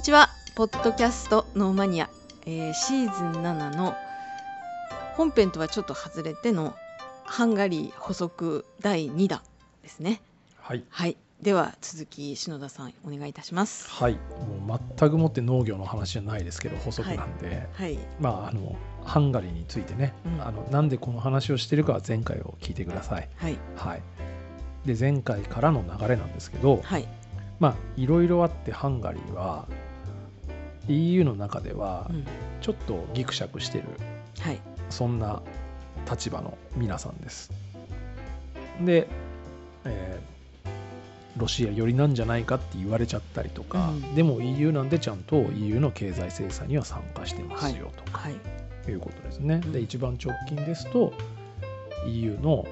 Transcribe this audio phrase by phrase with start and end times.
[0.00, 0.30] にちは。
[0.54, 2.08] ポッドキャストノーマニア、
[2.46, 3.94] えーシーズン7の
[5.14, 6.74] 本編とはちょっと外れての
[7.24, 9.42] ハンガリー補足第2弾
[9.82, 10.22] ですね。
[10.58, 11.18] はい、はい。
[11.42, 13.90] では続き篠田さんお願いいたします。
[13.90, 14.14] はい、
[14.66, 17.98] もう全くもって農業の話じゃないですけど補足なんで、はい。
[18.18, 20.40] まああのハンガリーについてね、うん。
[20.40, 23.28] あのなんでこの話をしてるかは前回を聞いてください。
[23.36, 23.58] はい。
[23.76, 24.02] はい、
[24.86, 27.06] で前回からの流れなんですけど、はい。
[27.58, 29.68] まあいろいろあってハンガリーは
[30.90, 32.24] EU の中ではうん。
[32.60, 33.84] ちょっとギクシャクしてる
[34.40, 34.60] はい。
[34.90, 35.42] そんな
[36.10, 37.50] 立場の皆さんです。
[38.84, 39.08] で、
[39.84, 40.30] えー
[41.36, 44.14] ロシア寄りなんじゃないかって言われちゃったりとか、うん。
[44.16, 48.90] でも EU なんでちゃんと EU の経済制裁には参加してますよとかはい。
[48.90, 49.60] いうことですね。
[49.64, 49.72] うん。
[49.72, 51.12] で一番直近ですと
[52.06, 52.66] EU の、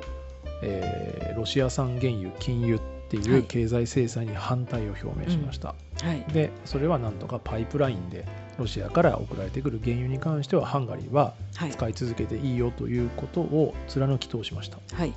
[0.62, 5.74] えーロシア産原油禁輸ってはいいう経済制裁に反対を表明しました。
[6.02, 6.24] はい。
[6.32, 8.26] でそれはなんとかパイプラインで
[8.58, 11.70] ロシアから送られてくる原油に関してはハンガリーははい。
[11.70, 14.78] 使い続けていいよということを貫き通しました。
[14.94, 15.12] はい。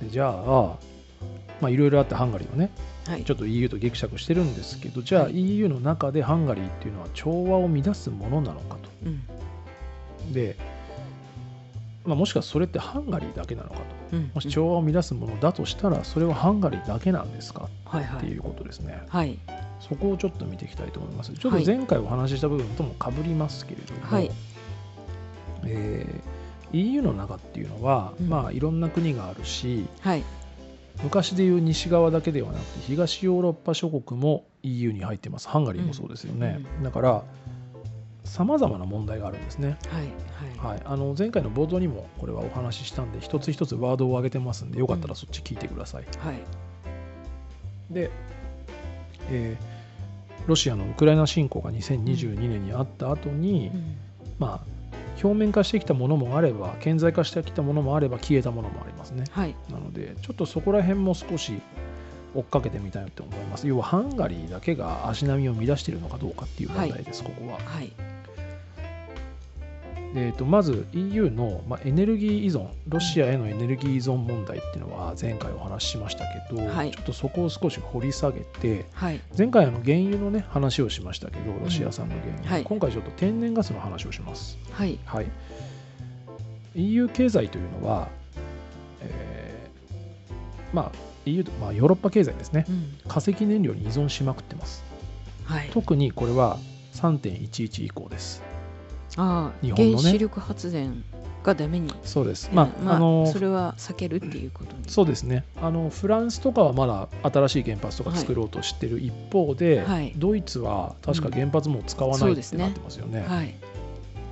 [0.00, 0.76] でじゃあ、
[1.60, 2.70] まあ、いろいろあってハンガリーはね、
[3.06, 3.24] はい。
[3.24, 5.56] ちょっと EU とギクシャクしてるんですけど、じゃあはい。
[5.56, 8.90] EU の中でハンガリーっていうのは調和を乱すものなのかと。
[9.04, 10.32] うん。
[10.32, 10.56] で、
[12.04, 13.82] まあ、もしかそれってハンガリーだけなのかと。
[14.12, 14.30] うん。
[14.34, 17.68] もし調和を乱すものだとしたら、それはハンガリーだけなんですか？
[17.84, 18.18] はいはい。
[18.18, 19.02] っていうことですね。
[19.08, 19.38] はい。
[19.80, 21.32] そこをちょっと見ていきたいと思います。
[21.32, 24.30] ちょっと前回お話しした部分ともかぶりますけれども、はい。
[25.64, 26.42] えー
[26.74, 28.30] EU の中っていうのは、うん。
[28.30, 30.24] まあいろんな国があるし、はい。
[31.02, 35.48] 昔でいう西側だけではなくて東ヨーロッパ諸国も EU に入ってます。
[35.48, 36.82] ハンガリーもそうですよね、うん。
[36.82, 37.24] だから
[38.24, 40.02] さまざまな問題があるんですね、はい
[40.60, 40.74] はい。
[40.74, 46.40] はい、あの前回の冒頭にもこれはお話ししたんで一つ一つワードを挙げてますんでよかったらそっち聞いてください、はい。
[47.90, 48.10] で、
[49.30, 49.82] えー
[50.46, 53.96] ロシアのウクライナ侵攻が2022年にあった後に、うん。
[54.38, 54.72] まあ
[55.22, 59.24] 表面化してきたものもあれば顕在化してきたものもあれば消えたものもありますね。
[59.30, 59.54] はい。
[59.70, 61.60] なので、ちょっとそこら辺も少し
[62.34, 63.66] 追っかけてみたいと思います。
[63.66, 67.58] 要はハンガリーだけが足並みを乱しているのかどうかっていう問題です、ここは。
[67.58, 67.92] はい。
[70.14, 76.90] でえーとまず EU の、まあ、エネルギー依存、ロシアへのエネルギー依存問題っていうのは前回お話ししましたけど、はい。
[76.90, 79.20] ちょっとそこを少し掘り下げて、はい。
[79.36, 82.64] 前回あの原油のね話をしましたけど、ロシア産の原油、はい。
[82.64, 84.58] 今回ちょっと天然ガスの話をします。
[84.70, 84.98] はい。
[85.06, 85.26] はい、
[86.74, 88.08] EU 経済というのは、
[89.00, 92.66] えーまあ、EU と、まあ、ヨーロッパ経済ですね。
[92.68, 92.98] うん。
[93.08, 94.84] 化石燃料に依存しまくってます。
[95.44, 95.70] はい。
[95.72, 96.58] 特にこれは
[96.94, 98.42] 3.11以降です。
[99.16, 100.02] ああ日本のね。
[100.02, 101.04] 原子力発電
[101.42, 101.92] がダメに。
[102.04, 102.50] そうです。
[102.52, 104.84] まあ、まあ、あのそれは避けるっていうことに。
[104.88, 105.44] そうですね。
[105.60, 110.12] あのフランスとかはまだ新しい原発とか作ろうとしてる一方で、はい。
[110.16, 112.64] ドイツは確か原発もう使わないってそうですね。
[112.64, 113.54] なってますよね,、はい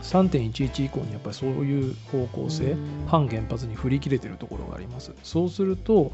[0.02, 3.06] 3.11以降にやっぱりそういう方向性、うん。
[3.06, 5.12] 反原発に振り切れてるところがあります。
[5.22, 6.12] そうすると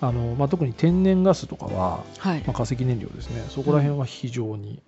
[0.00, 2.42] あの、まあ、特に天然ガスとかは、はい。
[2.46, 3.44] まあ、化石燃料ですね。
[3.48, 4.80] そこら辺は非常に、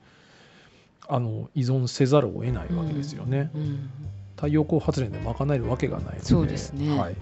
[1.10, 3.90] あの依存せざるを得ないわけですよね、うん
[4.36, 6.98] 太陽光発電で賄えるわけがないのでそうですね。
[6.98, 7.16] はい、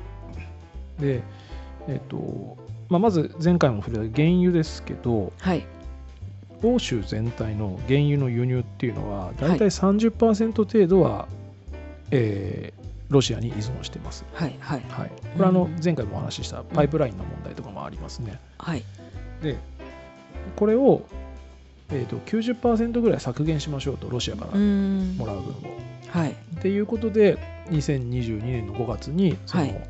[1.00, 1.21] で
[1.88, 2.56] えっと
[2.88, 5.66] まあ、まず前回も触れた原油ですけどはい。
[6.62, 11.27] 欧州全体の原油の輸入っていうのは大体30%程度は、
[12.12, 12.78] えー
[13.10, 14.24] ロシアに依存してます。
[14.34, 14.82] はいはい。
[14.88, 18.41] はい、これはあのうん前回もお話ししたパイプラインの問題とかもありますね。
[18.58, 18.84] はい。
[19.42, 19.56] で
[20.56, 21.02] これを、
[21.91, 25.16] えー、と90%ぐらい削減しましょうとロシアからうん。
[25.16, 25.54] もらう分を。
[26.08, 26.32] はい。
[26.32, 27.38] っていうことで
[27.70, 29.88] 2022年の5月にその、はい。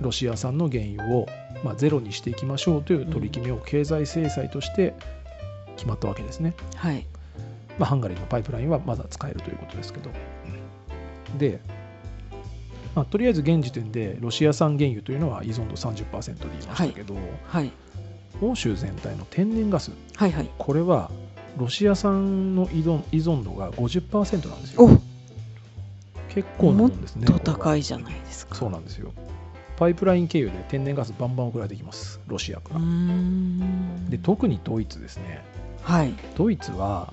[0.00, 1.26] ロシア産の原油を、
[1.64, 4.94] まあ、ゼロにしていきましょうという取り決めを経済制裁として
[5.76, 6.54] 決まったわけですね。
[6.76, 7.06] はい。
[7.78, 10.10] まあ、ハンガリーのパイプラインはまだ使えるということですけど。
[11.38, 11.60] で、
[12.94, 17.14] まあ、とりあえず現時点でロシア産原油というのは依存度30%で言いましたけど、
[17.48, 17.72] はい。
[18.40, 20.50] 欧州全体の天然ガスはいはい。
[20.58, 21.10] これは
[21.56, 24.84] ロシア産の依存依存度が50%なんですよ。
[24.84, 24.88] お。
[26.28, 28.56] 結構なもんですねと高いいじゃないですか。
[28.56, 29.12] そうなんですよ。
[29.76, 34.08] パイプライン経由で天然ガスバンバン送られてきますロシアから、ん。
[34.08, 35.44] で特にドイツですね。
[35.82, 36.14] はい。
[36.36, 37.12] ドイツは、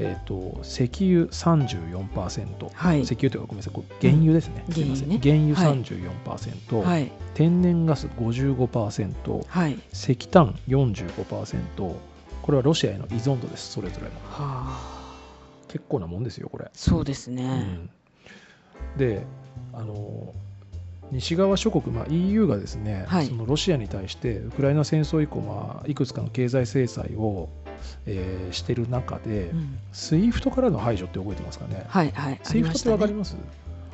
[0.00, 3.00] えー、と石油34%、はい。
[3.02, 3.82] 石油というかごめんなさい。
[4.00, 4.74] 原油ですね、うん。
[4.74, 5.20] すいません。
[5.20, 5.54] 原油ね。
[5.54, 6.12] 原油
[6.70, 7.12] 34%、はい。
[7.34, 9.78] 天然ガス55%はい。
[9.92, 13.72] 石炭45%これはロシアへの依存度です。
[13.72, 14.10] それぞれの。
[14.30, 14.98] はあ。
[15.66, 17.90] 結構なもんですよこれ、そうですうねん。
[18.96, 19.26] で
[19.72, 20.32] あの
[21.10, 23.26] 西側諸国、まあ、EU がですね、はい。
[23.26, 27.48] そのロシアに対してウクライナ戦争以降、まあ、いくつかの経済制裁を
[28.06, 32.40] えーしてる中で、うん、SWIFT からの排除って覚えてますかね、はいはい。
[32.44, 32.96] ありま SWIFT っしてたね。
[32.96, 33.36] 分かります？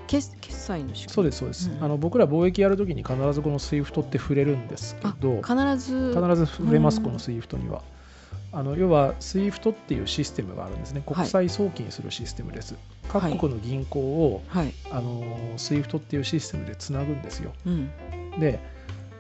[0.07, 1.85] 決決済の仕組みそうですそうです、うん。
[1.85, 6.15] あの僕ら貿易やるときに必ずこの SWIFT って触れるんですけど必ず。
[6.15, 7.83] 必ず触れます、うんこの SWIFT には。
[8.53, 11.15] あの要は SWIFT っていうシステムがあるんですね、はい。
[11.17, 12.75] 国際送金するシステムです。
[13.09, 13.33] はい。
[13.33, 15.23] 各国の銀行を、はい、あの
[15.57, 17.53] SWIFT っていうシステムでつなぐんですよ。
[17.67, 17.91] うん、
[18.39, 18.61] で、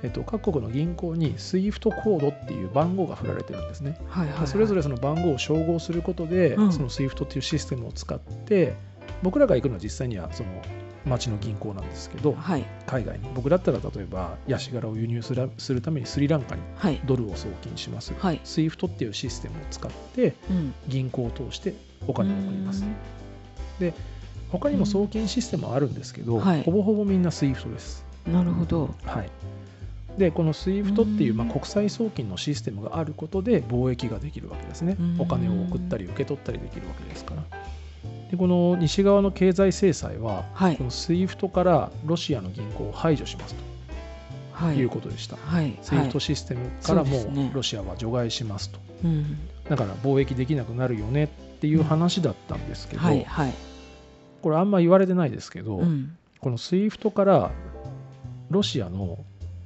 [0.05, 3.97] えっと、各国の銀行に SWIFT コードっていう番号が振られてるんですね。
[4.07, 6.73] はいはい、はい、それぞれその番号を照合することで、うん。
[6.73, 8.75] その SWIFT っていうシステムを使って、
[9.23, 10.51] 僕らが行くのは実際にはその
[11.07, 12.67] 町の銀行なんですけど、はい。
[12.85, 13.31] 海外に。
[13.35, 17.01] 僕だったら例えば、ヤシ殻を輸入するするためにスリランカにはい。
[17.07, 18.13] ドルを送金します。
[18.19, 21.75] はい、SWIFT っていうシステムを使ってうん、銀行を通して
[22.07, 22.85] お金を送ります。
[23.81, 23.85] う。
[23.87, 23.95] ん。
[24.51, 26.63] 他にも送金システムはあるんですけど、うんはい。
[26.63, 28.05] ほぼほぼみんな SWIFT です。
[28.27, 28.95] なるほど。
[29.05, 29.31] はい、
[30.19, 31.39] でこの SWIFT っていう、うん。
[31.39, 34.97] まあ、国際送金のシステムがあることで貿易ができるわけですね。
[34.99, 35.17] うん。
[35.21, 37.43] お金を送ったり受け取ったりできるわけですから。
[38.31, 40.77] でこの西側の経済制裁は、はい。
[40.77, 43.65] この SWIFT からロシアの銀行を排除しますと。
[44.53, 44.77] はい。
[44.77, 45.37] いうことでした。
[45.37, 45.77] はい。
[45.83, 48.79] スイフトシステムからもそうロシアは除外しますと。
[49.05, 49.37] うん。
[49.69, 51.29] だから貿易できなくなるよねっ
[51.59, 53.55] ていう話だったんですけど、はいはい。
[54.43, 56.17] これあんま言われてないですけど、うん。
[56.39, 57.51] この SWIFT から
[58.51, 59.19] ロシアの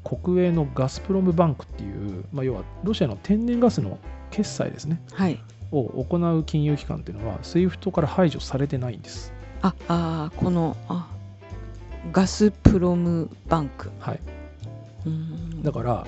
[0.08, 3.99] 国営のガスプロムバンクっていう、まあ、要はロシアの天然ガスの
[4.31, 5.02] 決済ですね。
[5.12, 5.38] はい。
[5.70, 9.34] を行う金融機関っていうのは SWIFT から排除されてないんです。
[9.60, 11.08] ああーこのあ
[12.10, 13.90] ガスプロムバンク。
[13.99, 14.20] はい、
[15.05, 15.62] うん。
[15.62, 16.06] だから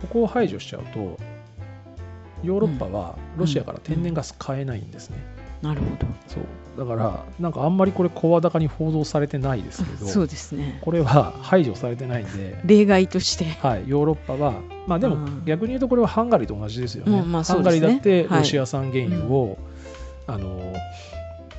[0.00, 1.18] ここを排除しちゃうと
[2.44, 5.18] ヨーロッパはロシアから天然ガス買えないんですね。
[5.60, 6.06] なるほど。
[6.28, 6.44] そう
[6.78, 10.78] だからなんかあんまりこれ声高に報道されてないですけどそうですね。
[10.82, 13.44] これは排除されてないんで例外として。
[13.44, 14.54] はい、ヨーロッパは、
[14.86, 15.44] まあでもうん。
[15.44, 17.18] 逆に言うとこれはハンガリーと同じですよね。
[17.18, 18.38] うんまあハンガリーだってはい。
[18.40, 19.58] ロシア産原油を、
[20.26, 20.72] あの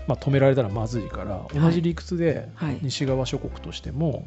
[0.07, 2.79] まあ、止められたらまずいから、同じ理屈ではい。
[2.81, 4.25] 西側諸国としても、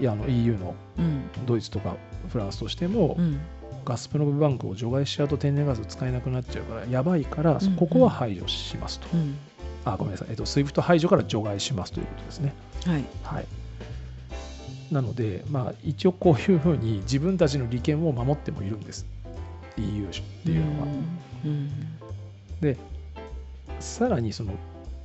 [0.00, 1.22] いやあの EU のうん。
[1.46, 1.96] ドイツとか
[2.28, 3.40] フランスとしても、うん。
[3.84, 7.76] ガスプロムバンクを除外しちゃうと天然ガス使えなくなっちゃうから、やばいから、うん。
[7.76, 9.08] ここは排除しますと。
[9.88, 12.54] うんあ、ごめんなさい、えっと、SWIFT 排除から除外しますということですね。
[12.86, 13.04] はい。
[13.22, 13.46] はい、
[14.92, 19.06] なので、まあ、一応こういうふうに自分たちの利権を守ってもいるんです。
[19.76, 20.08] EU っ
[20.44, 20.86] ていうのは。
[21.44, 21.70] うん。
[23.80, 24.54] さらにその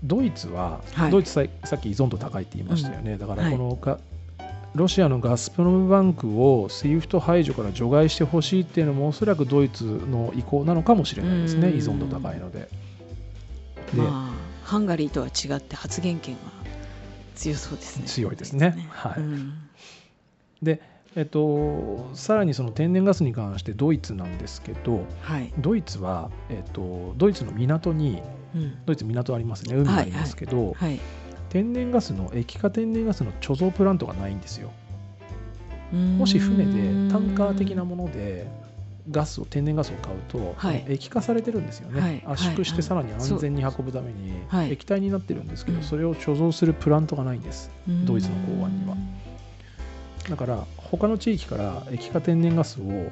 [0.04, 1.12] ドイツは、はい。
[1.12, 3.52] ドイツささっき依存度高いって言いましたよね、だからはい。
[3.52, 4.00] このが、
[4.74, 11.78] ロシアのガスプロムバンクを SWIFT 排除から除外してほしいっていうのもおそらくドイツの意向なのかもしれないですね、うん。
[11.78, 12.68] 依存度高いので。
[13.94, 14.33] で、まあ
[14.64, 16.40] ハンガリーとは違って発言権は
[17.36, 18.06] 強そうですね。
[18.06, 18.88] 強いですね。
[18.90, 19.20] はい。
[19.20, 19.54] うん。
[20.62, 20.82] で
[21.16, 25.54] えっと、さらにその天然ガスに関してドイツなんですけどはい。
[25.60, 28.22] ドイツは、えっと、ドイツの港に
[28.56, 28.86] うん。
[28.86, 29.76] ドイツ港ありますね。
[29.76, 31.00] 海がありますけど、はい
[31.50, 34.72] 天然ガスの液化天然ガスの貯蔵プラントがないんですよ。
[35.92, 38.48] ももし船でタンカー的なもので
[39.12, 40.86] ガスを天然ガスを買うと、はい。
[40.88, 42.24] 液化されてるんですよね、はい。
[42.26, 44.72] 圧縮してさらにはい安全に運ぶためにはい。
[44.72, 45.84] 液体になってるんですけど、うん。
[45.84, 47.70] それを貯蔵するプラントがないんです。
[48.06, 48.96] ドイツの港湾には。
[50.30, 53.12] だから他の地域から液化天然ガスを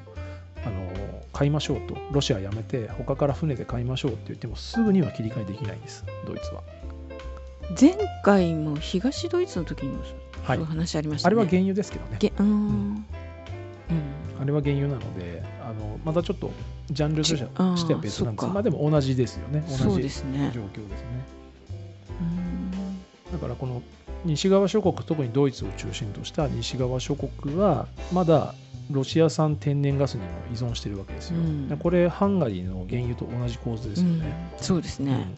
[0.65, 0.89] あの
[1.33, 1.97] 買いましょうと。
[2.11, 6.05] ロシアやめて他から船で買いましょうって言ってもすぐには切り替えできないんです。
[6.25, 6.63] ドイツは。
[7.79, 10.03] 前回も東ドイツの時にも
[10.43, 10.57] はい。
[10.57, 11.33] そういう話ありましたね。
[11.33, 12.31] あれは原油ですけどね。
[12.39, 13.05] うん。
[14.41, 16.51] あれは原油なのであのまたちょっと
[16.89, 17.37] ジャンルとし
[17.87, 18.47] ては別なんです。
[18.47, 19.63] まあでも同じですよね。
[19.69, 20.31] 同じ状況ですね。
[23.31, 23.81] だからこの
[24.25, 28.53] 西側諸国特にドイツを中心とした西側諸国はまだ
[28.91, 31.69] ロシア産天然ガスにも依存してるわけですよ、うん。
[31.69, 34.63] でこれハンガリーの原油と同じ構図ですよね、うん。
[34.63, 35.33] そうですね、うん。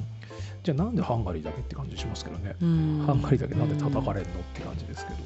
[0.63, 3.03] じゃあなんでハンガリーだけって感じしますけどね、うん。
[3.05, 5.17] ハンガリーだけなんで叩かれるのって感じですけど、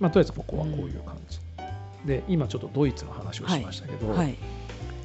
[0.00, 1.38] まあ、とりあえずここはこういう感じ、
[2.04, 4.36] で今ちょっとドイツの話をしましたけど、はい。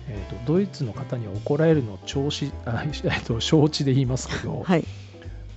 [0.09, 4.83] えー、とドイツの方には怒られるの調子あ、 えー、と承知で言いますけど、はい、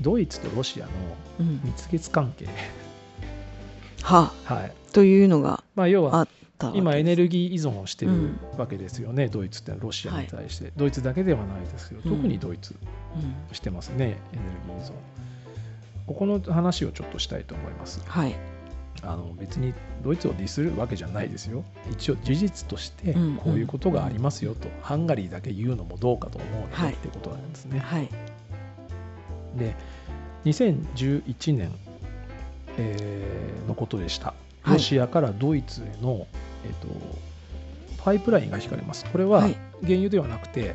[0.00, 0.92] ドイツとロシアの
[1.38, 2.46] うん、蜜月関係、
[4.02, 4.32] は。
[4.44, 4.64] はい。
[4.66, 6.26] あというのがまあ、要は
[6.72, 8.38] 今エネルギー依存をしてるうん。
[8.56, 12.74] わけですよね、ドイツってロシアに対して、ドイツだけではないですけど特にドイツ
[13.16, 13.54] うん。
[13.54, 14.92] してますね、エネルギー依存。
[16.06, 18.00] ここの話をちょっとしたいと思います。
[18.06, 18.55] はい
[19.02, 21.64] あの別にドイツをディスるわけじゃないですよ。
[21.90, 26.94] 一応事実としてうんこういうことがありますよと、ハンガリーだけ言うのもどうかと思うので、はい。
[26.94, 27.78] ってことなんですね。
[27.78, 28.08] はい。
[29.56, 29.74] で
[30.44, 31.72] 2011年、
[32.78, 34.34] えーのことでした。
[34.62, 34.74] はい。
[34.74, 36.26] ロシアからドイツへの、
[36.64, 36.88] えっと
[38.02, 39.04] パイプラインが引かれます。
[39.06, 39.56] これははい。
[39.82, 40.74] 原油ではなくて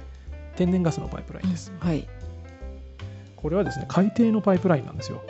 [0.56, 2.08] 天然ガスのパイプラインです、はい
[3.42, 5.22] これはですね海底のパイプラインなんですよ。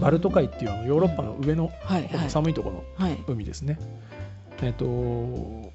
[0.00, 2.30] バルト海っていうあのヨーロッパの上のはいはい。
[2.30, 3.24] 寒いところのはい。
[3.26, 3.78] 海ですね、
[4.60, 5.72] えっ、とこ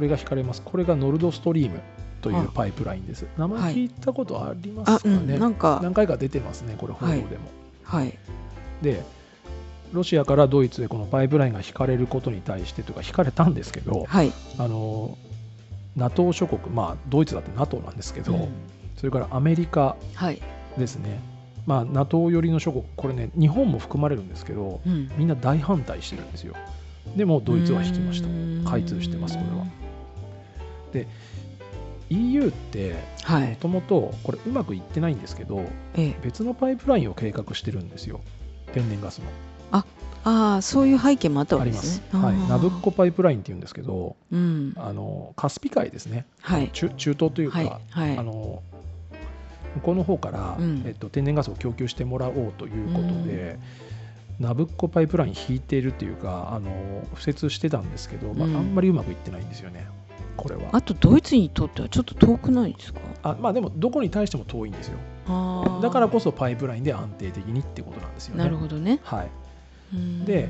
[0.00, 0.62] れが引かれます。
[0.62, 1.80] これがノルドストリーム
[2.20, 3.26] というパイプラインです。
[3.38, 5.80] 名前聞いたことありますかあうんね、なんか。
[5.82, 7.28] 何回か出てますねこれ報道でも、
[7.82, 8.18] はい。
[8.82, 9.02] で
[9.92, 14.32] ロシアからドイツへこのパイプラインが引かれることに対してというか引かれたんですけどはい。
[14.58, 15.16] あの
[15.96, 18.48] NATO 諸国まあドイツだって NATO なんですけど、うん。
[18.98, 20.42] それからアメリカはい
[20.78, 21.20] ですね。
[21.66, 25.10] まあ NATO 寄りの諸国これね日本も含まれるんですけどうん。
[25.18, 26.54] みんな大反対してるんですよ。
[27.16, 28.22] でもドイツは引きまし
[28.64, 28.70] た。
[28.70, 29.44] 開通してますこ
[30.94, 31.08] れは。
[32.10, 33.56] EU ってもはい。
[33.56, 35.60] ともとこれうまくいってないんですけど
[35.94, 36.16] ええ。
[36.22, 38.20] 別のパイプラインを計画してるんですよ。
[38.72, 39.24] 天然ガスの。
[39.70, 41.96] ああそういう背景もあったわあけでります。
[41.96, 44.74] す、ねはい、ナブッコパイプラインっていうんですけどうん。
[44.76, 46.70] あのカスピ海ですね、はい。
[46.72, 47.70] 中中東というか、はい。
[47.90, 48.18] はい。
[48.18, 48.62] あの
[49.76, 50.82] 向こうの方から、うん。
[50.86, 53.58] えっと、天然ガスを供給してもらおうということで、
[54.40, 56.70] ナブッコパイプライン引いているというかあの
[57.16, 58.56] 敷設してたんですけど、まあうん。
[58.56, 59.86] あんまりうまくいってないんですよね
[60.36, 60.62] これは。
[60.72, 63.00] あとドイツにとってはちょっと遠くないですか？
[63.24, 64.98] あまあでもどこに対しても遠いんですよ。
[65.82, 68.44] だからこそパイプラインで安定的にってことなんですよね。
[68.44, 69.00] なるほどね。
[69.02, 69.28] はい、
[69.92, 70.24] うん。
[70.24, 70.48] で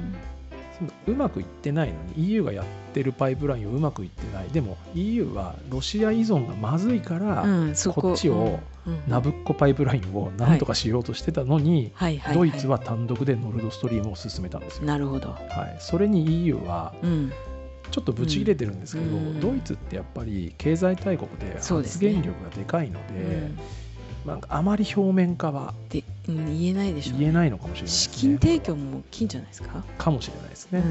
[1.07, 4.49] うまくいってないのに EU がやってるパイプラインをうまくいってない。
[4.49, 7.45] でも EU はロシア依存がまずいから、
[7.93, 8.13] こ。
[8.13, 8.59] っちをうんうん
[9.07, 11.93] ナブッコパイプラインをなんとかしようとしてたのに、
[12.35, 14.85] ドイツは単独でノルドストリームを進めたんですよ。
[14.85, 15.31] なるほど。
[15.31, 17.33] はい、それに EU はうん。
[17.91, 19.41] ちょっとブチ切れてるんですけど、うん。
[19.41, 24.41] ドイツってやっぱり経済大国で発言力がでかいのでうんなん。
[24.43, 27.21] かあまり表面化はでうん言えないでしょうね。
[27.21, 28.39] 言えないのかもしれないです資ね。
[28.41, 29.83] 金提供も大きいんじゃないですか？
[29.97, 30.83] かもしれないですね。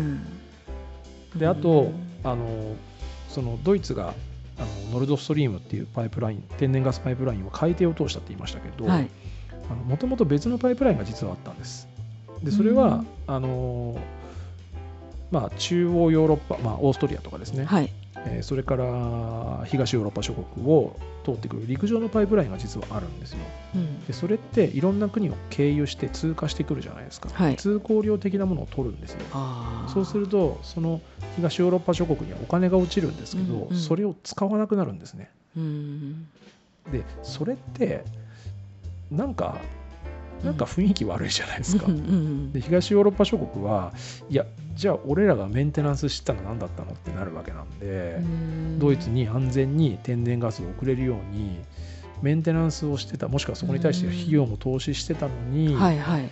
[1.33, 1.39] うん。
[1.39, 1.93] であと、うん。
[2.23, 2.75] あの
[3.29, 4.15] そのドイツが
[4.59, 9.09] あのノルドストリームっていうパイプライン天然ガスパイプラインを海底を通したって言いましたけど、はい。
[9.85, 11.87] もともと別のパイプラインが実はあったんです。
[12.41, 13.07] でそれは、うん。
[13.27, 13.97] あの
[15.29, 17.91] まあ、中央ヨーロッパ、まあ、オーストリアとかですね、はい
[18.31, 23.39] えーそれから東ヨーロッパ諸国を通ってくる陸上のパイプラインが実はあるんですよ。
[23.75, 29.19] うんでそれっていろんな国を経由して通過してくるじゃないですか、はい通行料的なものを取るんですよ。
[29.93, 31.01] そうするとその
[31.35, 35.29] 東ヨーロッパ諸国にはお金が落ちるんですけど、うんうんそれを使わなくなるんですね。
[35.55, 36.27] うん
[36.91, 38.03] でそれって
[39.11, 39.57] なんか
[40.43, 41.87] なんか雰囲気悪いじゃないですか。
[41.87, 43.93] で東ヨーロッパ諸国は
[44.29, 48.79] いやじゃあ俺らがメンテナンスしてたの何だったのってなるわけなんで、うん。
[48.79, 51.59] ドイツに安全に天然ガスを送れるように
[52.21, 56.29] メンテナンスをしてたもしくはそこに対して費用も投資してたのに、はいはい。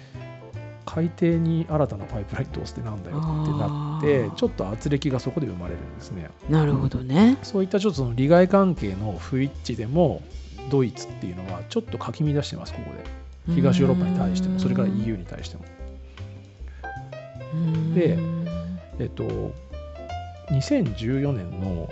[0.86, 6.30] 海底に新たなパイプライン通すってなんだよってなってちょっと圧力がそこで生まれるんですね。
[6.48, 7.38] なるほどね。
[7.42, 10.22] そういったちょっとその利害関係の不一致でも
[10.70, 13.04] ドイツっていうのはちょっとかき乱してますここで
[13.54, 15.66] 東ヨーロッパに対してもそれから EU に対しても。
[17.94, 18.18] で
[19.00, 19.54] えっと
[20.50, 21.90] 2014年の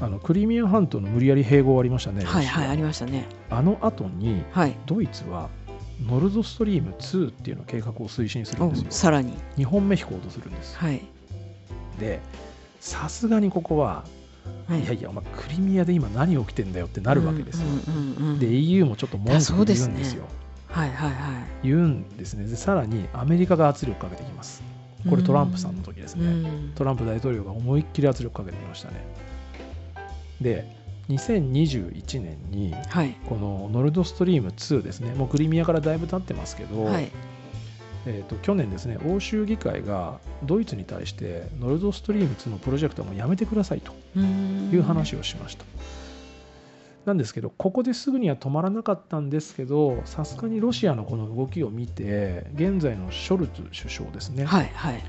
[0.00, 2.24] あのクリミア半島の無理やり併合ありましたね。
[2.24, 3.26] はいはいありまましたね。
[3.50, 4.76] あの後にはい。
[4.86, 5.48] ドイツは
[6.04, 8.86] ノルドストリーム2っていうの計画を推進するんおですよ。
[8.90, 9.32] さらに。
[9.56, 10.76] 2本目引こうとするんです。
[10.76, 11.02] はい。
[11.98, 12.20] で
[12.80, 14.04] さすがにここは、
[14.68, 14.82] はい。
[14.82, 20.24] い、やいやお前クリミアで今何起きてんだよってなるわけですよ、うんうんうんうんで EU もちょっと文句言うんですよ
[20.68, 21.66] はいはいはい。
[21.66, 22.46] 言うんですね。
[22.46, 24.62] でさらにアメリカが圧力かけてきます。
[25.08, 26.72] これトランプさんの時ですね、うん。
[26.74, 29.04] トランプ大統領が思いっきり圧力かけてきましたね。
[30.40, 30.76] で
[31.08, 33.16] 2021年にはい。
[33.28, 35.14] このノルドストリーム2ですね。
[35.14, 37.10] もうクリミアからだいぶ経ってますけど、はい。
[38.08, 44.70] えー、と去年ですね欧州議会がドイツに対してノルドストリーム2のプロジェクトはもうやめてくださいとうん。
[44.72, 45.64] いう話をしました。
[47.06, 55.04] なんですけどここですぐには止まらなかったんですけどさすがにロシアのこの動きを見て現在のショルツ首相ですね、はいはい。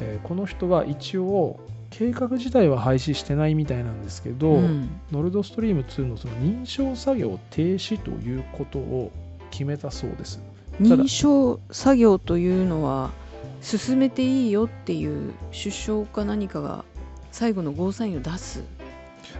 [0.00, 1.58] えーこの人は一応
[1.90, 4.88] 計画自体は廃止してないみたいなんですけど、うん。
[5.10, 9.10] ノルドストリーム2のその認証作業停止ということを
[9.50, 10.40] 決めたそうです。
[10.80, 13.10] 認証作業というのは
[13.60, 16.84] 進めていいよっていう首相か何かが
[17.32, 18.62] 最後のゴーサインを出す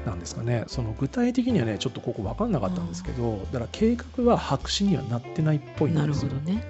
[0.06, 0.64] なんですかね。
[0.66, 6.30] その具体的にはねちょっとここ分かんなかったんですけどだから計画は白紙にはなってないっぽいんなるですよ。
[6.30, 6.62] ほどね。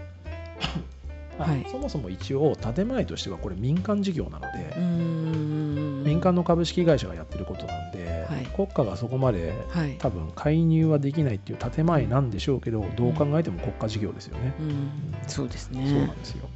[1.39, 1.65] あはい。
[1.71, 4.77] そもそも一応建前としてはこれ民間事業なので
[6.05, 8.47] 民間の株式会社がやってることなんで、はい。
[8.55, 9.97] 国家がそこまではい。
[9.99, 14.91] 多分介入はできないっていう建前なんでしょうけどどう考えても国家事業ですよね、うん。
[15.29, 15.87] そうですね。
[15.89, 16.49] そうなんですよ。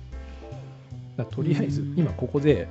[1.30, 1.94] とりあえずうん。
[1.96, 2.68] 今ここで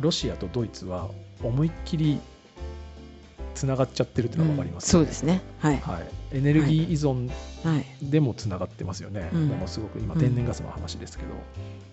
[0.00, 1.08] ロシアとドイツは
[1.42, 2.20] 思いっきり
[3.54, 5.40] つながっちゃってるっていうのが分かります、そうですね。
[5.58, 7.30] はい、はい、エネルギー依存
[7.64, 7.84] はい。
[8.02, 9.48] でもつながってますよね、うん。
[9.48, 11.24] ものすごく今天然ガスの話ですけ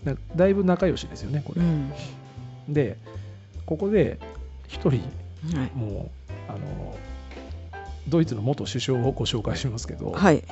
[0.05, 1.91] ど、だだいぶ仲良しですよねこれ、うん。
[2.69, 2.97] で
[3.65, 4.19] ここで
[4.67, 5.01] 一人
[5.55, 5.71] はい。
[5.75, 6.95] もうあの
[8.07, 10.43] ドイツの元首相をご紹介しますけど、はい。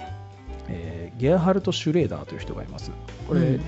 [0.67, 2.91] えーゲアハルト・シュレーダーという人がいます。
[3.27, 3.61] これ、うん。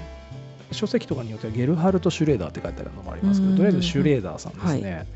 [0.72, 3.58] 書籍とかによってはゲルハルト・シュレーダーって書いてあるのもありますけど、うん。
[3.58, 5.08] とりあえずシュレーダーさんですね、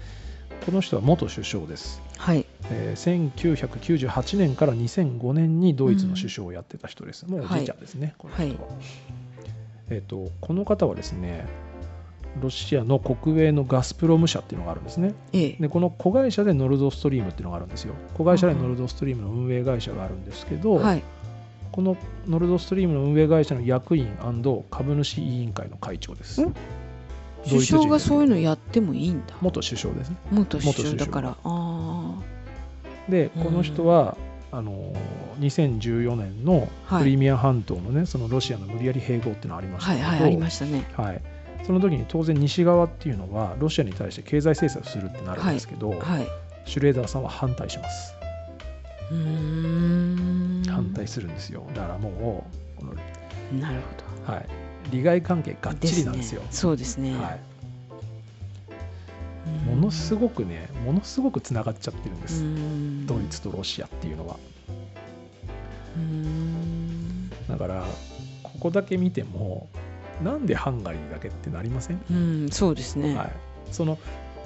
[0.66, 2.46] この人は元首相です、はい。
[2.72, 8.70] えー1998年から2005年にドイツの首相をやってた人です、もうおじいちゃんですね、この人は、
[9.90, 11.46] えー、とこの方はですね
[12.42, 15.14] ロシアの国営のガスプロム社っていうのがあるんですね。
[15.34, 15.58] ええ。
[15.60, 17.94] でこの子会社でノルドストリームっていうのがあるんですよ。
[18.16, 21.04] 子会社でノルドストリームの運営会社があるんですけど、はい。
[21.72, 24.08] このノルドストリームの運営会社の役員
[24.70, 26.44] 株主委員会の会長です。
[26.44, 26.54] ん
[27.48, 29.36] 首相がそういうのやってもいいんだ。
[29.42, 30.18] 元首相ですね。
[30.32, 31.38] 元首相相だから。
[31.44, 32.16] あ
[33.10, 34.18] でこの人は、
[34.52, 34.94] あの
[35.40, 37.04] 2014年のはい。
[37.04, 40.86] クリミア半島のね、そのロシアの無理やり併合っていうのがありまあしたけど、はいはいありましたね。
[40.96, 41.22] はい。
[41.66, 46.28] その時に当然西側っていうのはロシアに対して経済制裁をするってなるんですけど、はい。
[46.66, 48.16] シュレーダーさんは反対します。
[49.12, 50.64] うーん。
[50.70, 51.66] 反対するんですよ。
[51.74, 52.46] だからも
[52.82, 53.80] うなる
[54.26, 54.46] ほはい、
[54.92, 56.42] 利害関係がっどちりなんですよ。
[56.42, 56.48] ね。
[56.52, 57.12] そうですね。
[57.18, 57.40] はい、
[59.48, 59.76] うん。
[59.76, 63.06] ものすごくねものすごくつながっちゃってるんでうす、ん。
[63.06, 64.38] ドイツとロシアっていうのは。
[65.96, 67.30] うん。
[67.48, 67.86] だから
[68.42, 69.68] ここだけ見ても
[70.24, 73.16] なんでハンガリーだけってなりません、うんそうですね。
[73.16, 73.32] はい、
[73.72, 73.98] その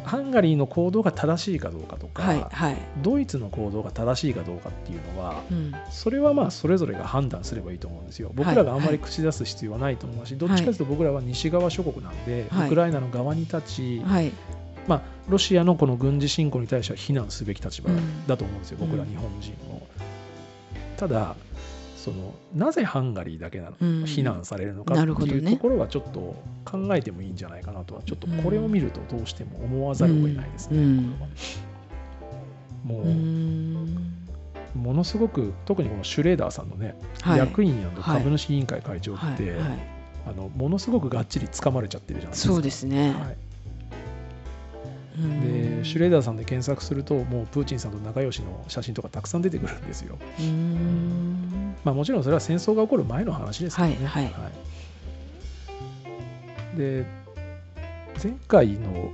[0.08, 2.78] ハンガリーの行動が正しいかどうかとか、はいはい。
[3.02, 5.74] ドイツの行動が正しいかどうかっていうのはうん。
[5.92, 8.32] それはまあそれぞれが判断すればいいと思うんですよ。
[8.34, 12.68] 僕らがあんまり口出す必要はないと思うし、どっちかというと僕らは西側諸国なんで、はい。
[12.68, 14.32] ウクライナの側に立ち、はい。
[14.88, 18.26] まあ、ロシアのこの軍事侵攻に対しては非難すべき立場うん。
[18.26, 19.86] だと思うんですよ、僕らうん日本人も。
[20.98, 21.36] ただ
[21.98, 24.05] そのなぜハンガリーだけなの、うん。
[24.05, 30.77] 非難されるのかっていうところはちょっと考えてもいいんじゃないかなとはちょっとこれを見るとどうしても思わざるを得ないですね。
[30.77, 31.16] うん。
[31.20, 31.27] こ
[32.88, 33.03] れは。
[33.03, 34.14] もう、うん。
[34.75, 37.40] ものすごく特にこのシュレーダーさんのね、はい。
[37.40, 38.24] 役員はい。
[38.24, 39.60] 株主委員会会長って、はい。
[39.60, 39.98] はい。
[40.27, 42.53] あのものすごくがっちり掴まれちゃってるじゃないですか。
[42.53, 43.12] そうですね。
[43.12, 43.38] はい。
[43.42, 43.47] うん
[45.18, 50.18] でシュレーダーさんで検索するともうプーチンさんと仲良しの写真とかたくさん出てくるんですよ。
[50.40, 53.96] うんまあ、もちろんそれは戦争が起こる前の話ですからね。
[54.06, 54.34] はいはい
[56.77, 57.06] で
[58.22, 59.12] 前回の、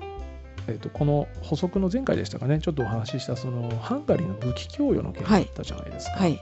[0.67, 6.17] えっとこの補足の前回でしたかねちょっとお話ししたそのハンガリーの武器供与の件だったじゃないですか。
[6.17, 6.39] はい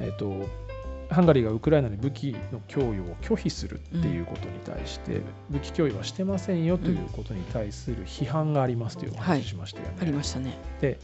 [0.00, 0.65] えっと
[1.10, 9.94] ハンガリーがウクライナに武器の供与を拒否するっていうことに対して、武器供与はしてませんよということに対する批判がありますというお話ししましたよね。
[10.00, 10.58] ありましたね。
[10.80, 10.98] で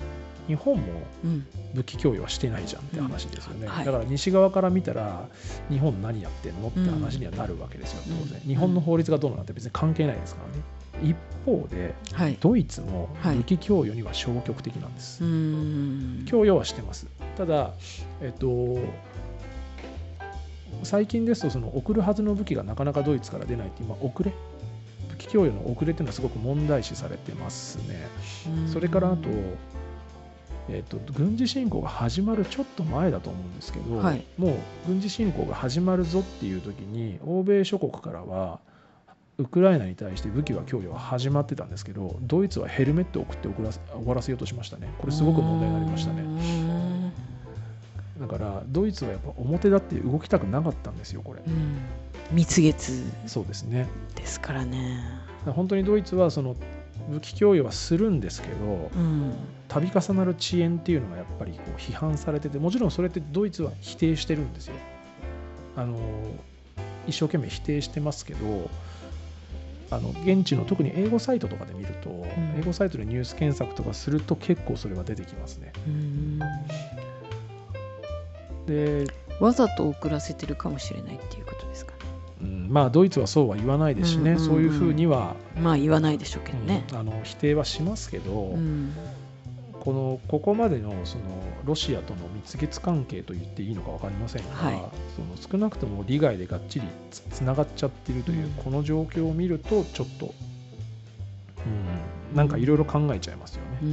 [0.48, 0.82] 日本も
[1.24, 1.46] うん。
[1.74, 5.26] 武器供与はしてないじゃんって話ですよね、だから西側から見たら
[5.70, 8.40] 日本何やってんのって話にはなるわけですよ、当然。
[8.42, 8.48] うん。
[8.48, 11.10] 日本の法律がどうのなんて別に関係ないですからね。
[11.10, 12.36] 一方ではい。
[12.40, 13.36] ドイツもはい。
[13.36, 16.24] 武器供与には消極的なんです、うん。
[16.26, 17.06] 供与はしてます。
[17.38, 17.70] ただ
[18.20, 18.78] えっと
[20.82, 24.32] 最近ですとその送るはずの武器がなかなかドイツから出ないっていう、まあ、遅れ
[25.10, 28.08] 武器供与の遅れっていうのはすごく問題視されてますね。
[28.72, 29.28] それからあと,、
[30.68, 34.24] えー、と軍事侵攻が始まるちょっと前だと思うんですけど、はい。
[34.38, 34.54] もう
[34.86, 38.60] 軍事侵攻が始まるぞっていう時に欧米諸国からは
[39.38, 44.88] ウクライナに対して武器は供与は始まってたんですけどドイツはヘルメットを送って送らせ終わらせようとしましたね。
[44.98, 46.91] これすごく問題になりましたねね
[48.20, 51.42] だからドイツはやっぱ表立って動きたくなかったんですよこれ。
[51.46, 51.78] うん。
[52.30, 53.04] 蜜月。
[53.26, 53.88] そうですね。
[54.14, 55.00] ですからね。
[55.46, 56.56] 本当にドイツはその
[57.08, 59.34] 武器供与はするんですけど、うん。
[59.68, 64.74] 度重なる遅延っていうのがやっぱりこう批判されててもちろんそれってドイツは否定してるんですよ。
[65.74, 65.98] あの
[67.06, 68.70] 一生懸命否定してますけど
[69.90, 72.24] あの現地の特に英語サイトとかで見ると、ん。
[72.58, 75.72] 英語サイトでニュース検索とかすると結構それは出てきますね。
[75.86, 76.38] うん
[78.66, 79.06] で、
[79.40, 81.98] わざと遅らせてるかもしれないっていうことですかね。
[82.42, 84.36] うんまあドイツはそうは言わないですしね、うん。
[84.36, 86.84] うんうんそういうふうには、まあ言わないでしょうけどね。
[86.92, 88.94] うんあの否定はしますけど、うん。
[89.80, 91.24] このここまでのその
[91.64, 94.74] ロシアとの蜜月関係と言っていいのか分かりませんが、はい。
[95.16, 98.50] その少なくとも利害でがっちりつつながっちゃっているという、うん。
[98.52, 100.34] この状況を見るとちょっと、
[101.66, 103.88] うん、なんかいろいろ考えちゃいますよね。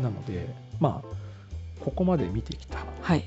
[0.00, 1.08] なのでまあ
[1.80, 3.24] ここまで見てきた、はい。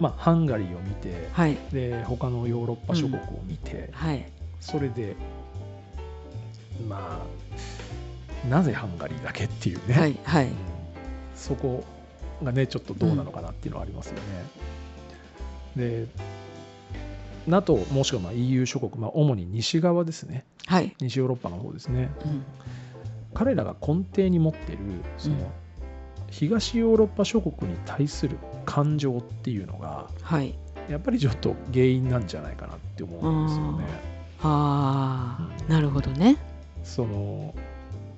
[0.00, 1.56] まあ、ハンガリーを見てはい。
[1.72, 4.26] で他のヨーロッパ諸国を見て、はい。
[4.60, 5.14] それで
[6.88, 7.24] ま
[8.44, 10.46] あなぜハンガリーだけっていうね、はいはい。
[10.46, 10.52] うん。
[11.36, 11.84] そこ
[12.42, 14.22] がねちょっとどうなのかなっていうのはありますよね。
[15.76, 16.06] で
[17.46, 20.44] NATO もしくはまあ EU 諸国、まあ、主に西側ですね。
[20.66, 22.10] はい、西ヨーロッパの方ですね。
[22.24, 22.44] うん。
[23.34, 24.78] 彼らが根底に持ってる
[25.16, 25.61] その、うん
[26.32, 30.54] 東ヨーロッパ諸国に対する感情っていうのがはい。
[30.88, 33.84] やっぱりちょっと原因なんじゃないかなって思うんですよね。
[34.42, 35.68] ああ、うん。
[35.68, 36.36] なるほどね。
[36.82, 37.54] その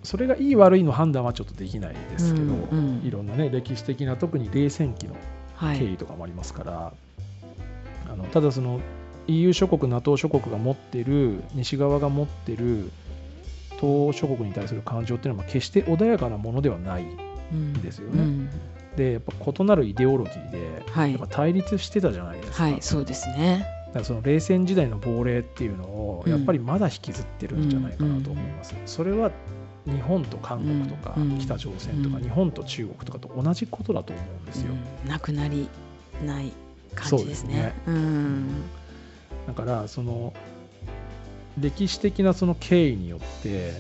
[0.05, 5.16] それがいい悪いの判断はちょっとできないですけど、うんうんいろんなね歴史的な特に冷戦期の
[5.57, 5.79] はい。
[5.79, 6.92] 経緯とかもありますから、
[8.11, 8.81] あのただその
[9.27, 12.90] EU 諸国 NATO 諸国が持ってる西側が持ってる
[13.70, 17.03] 東欧諸国に対する感情っていうのは決して穏やかなものではない。
[17.03, 17.24] うん
[17.83, 18.22] ですよね。
[18.22, 18.50] うん。
[18.96, 21.12] でやっぱ異なるイデオロギーではい。
[21.12, 23.66] やっぱ対立してたじゃないですか,、はいそうですね。
[23.88, 26.33] だからその冷戦時代の亡霊っていうのをうん。
[26.33, 29.30] やっぱりまだ引きずってるんじゃないかなと思います、それは
[29.87, 32.22] 日本と韓国とか北朝鮮とかうん。
[32.22, 34.72] 日本と中国とかと同じことだと思うんですよ、
[35.04, 35.09] うん。
[35.09, 35.68] なくなり
[36.24, 36.52] ない
[36.94, 37.74] 感じですね。
[37.87, 38.62] うん。
[39.46, 40.33] だからその
[41.59, 43.72] 歴史的なその経緯によって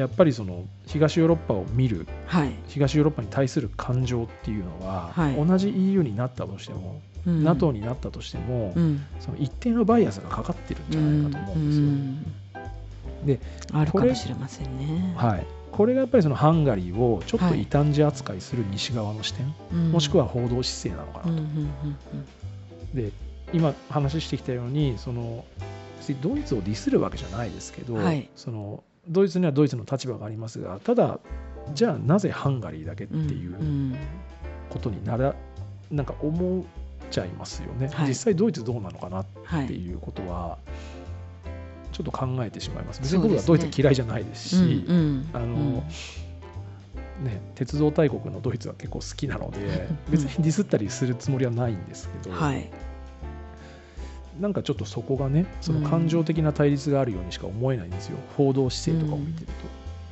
[0.00, 5.34] やっぱりその東ヨーロッパを見るはい、東ヨーロッパに対する感情っていうのは、はい。
[5.34, 7.44] 同じ EU になったとしても、うん。
[7.44, 9.04] NATO になったとしても、うん。
[9.20, 11.84] その一定のバイアスがかかってるんじゃないかと思うんですよ。
[11.84, 13.26] うん。
[13.26, 13.40] で
[13.72, 17.62] あるかもしれませんね、はい、これがやっぱりそのハンガリーをちょっとはい。
[17.62, 19.92] 異端児扱いする西側の視点、うん。
[19.92, 21.30] もしくは報道姿勢なのかなと。
[21.30, 21.46] うんうんう
[22.94, 22.94] ん。
[22.94, 23.12] で
[23.52, 25.44] 今話してきたようにその
[26.22, 28.28] ドイツをディスるわけじゃないですけど、はい。
[28.34, 31.18] そのドイツにはドイツの立場がありますがただ
[31.74, 33.96] じゃあなぜハンガリーだけってうんいううん
[34.70, 35.34] ことになら、
[35.90, 36.62] なんか思っ
[37.10, 38.08] ちゃいますよね、はい。
[38.08, 40.58] 実際ドイツどうなのかなっはいていうことは
[41.92, 43.00] ちょっと考えてしまいます。
[43.00, 45.30] 別に僕はドイツ嫌いじゃないですしうんうん。
[45.32, 45.82] あの、うん。
[47.24, 52.70] ね、鉄道大国のドイツは結構好きなので 別にディスったりするつもりはないんですけど、はい
[54.40, 60.10] なんかちょっとそこがねその感情的な対立があるようにしか思えないんですよ、報道姿勢とかを見てると。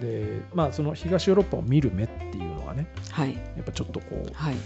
[0.00, 3.34] でまあその東ヨーロッパを見る目っていうのがねはい。
[3.34, 4.56] やっぱちょっとこうはい。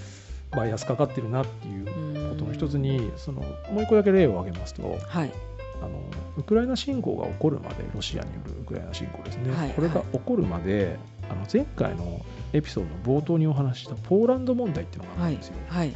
[0.51, 1.93] バイアスかかってるなっていうこ
[2.31, 5.33] ことの一つにそのもう一個だけ例を挙げますとはい。
[5.81, 5.91] あの
[6.37, 9.71] ウクライナ侵攻が起こるまでロシアによるウクライナ侵攻ですね、はい。
[9.71, 10.99] これが起こるまで
[11.31, 12.21] あの前回の
[12.53, 15.55] エピソードの冒頭にお話ししたポーランド問題っていうのがあはいるんですよ。
[15.69, 15.93] はい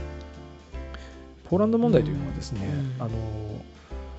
[1.53, 2.67] ポーランド問題というのはですね、
[2.99, 3.03] うん。
[3.03, 3.11] あの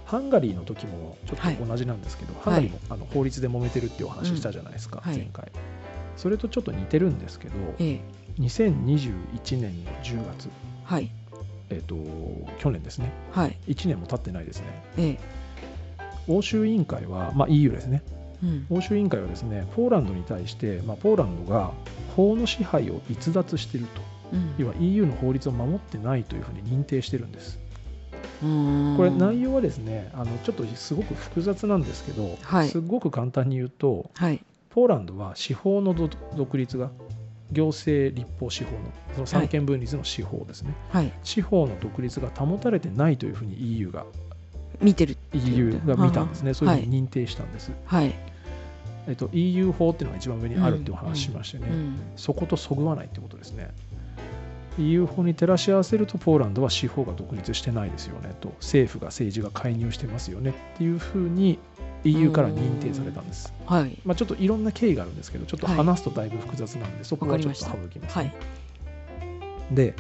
[0.06, 5.12] ハンガリーの時もちょっと同じなんですけど、ハンガリーもあの法律で揉めてるっていうお話したじゃないですか、うん。
[5.12, 5.18] はい。
[5.18, 5.52] 前回。
[6.16, 8.02] それとちょっと似てるんですけど、ええ。
[8.40, 10.50] 2021年の10月、
[10.84, 11.10] はい。
[11.72, 11.96] えっと
[12.60, 13.58] 去年ですね、はい。
[13.68, 15.20] 1年も経ってないですね、ええ。
[16.28, 18.04] 欧州委員会は、まあ、EU ですね、
[18.44, 18.68] うん。
[18.70, 21.72] 欧州委員会はですね、ポーランドに対して、まあ、ポーランドが
[22.16, 24.13] 法の支配を逸脱していると、うん
[24.58, 27.60] 要は EU の法律を守ってないというふうに認定してるんです。
[28.42, 32.70] これ、内容はですね、あのちょっとすごく複雑なんですけど、はい。
[32.70, 34.44] すごく簡単に言うと、はい。
[34.70, 36.90] ポーランドは司法のど独立が、
[37.52, 38.78] 行政、立法、司法の、
[39.14, 41.14] その三権分立の司法ですね、はい。
[41.24, 44.06] 司法の独立が保たれてないというふうに EU が
[44.82, 47.72] 見てる EU が見たんですね、そういうふうはいに認定したんです。
[47.86, 48.14] はい。
[49.08, 51.96] えっと、EU 法っていうのが一番上にあるっていうお話ししましてね、うん。
[52.16, 53.70] そことそぐわないってことですね。
[54.78, 61.60] EU 法に照らし合わせると、ポーランドは司法が独立してないですよねと、政府が政治が介入してますよねっていうふうに
[62.04, 63.54] EU から認定されたんです。
[63.66, 63.98] はい。
[64.06, 68.34] まあ、ちょっといろんな経緯があるんですけど、ちょっとはい話すとだいぶ複雑なんで、そこはちょっと省きます、はい。
[69.72, 69.94] で、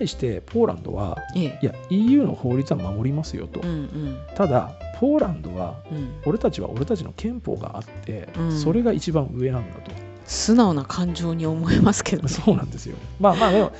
[0.00, 1.58] 対してポーランドは、ええ。
[1.62, 3.60] いや、EU の法律は守りますよと。
[3.60, 4.18] うんうん。
[4.34, 6.14] ただ、ポーランドは、うん。
[6.24, 8.52] 俺たちは俺たちの憲法があって、うん。
[8.52, 9.92] それが一番上なんだと。
[10.30, 12.96] 素直な感情に思えますけどねそうなんですよ。
[13.18, 13.72] まあまあ、でも、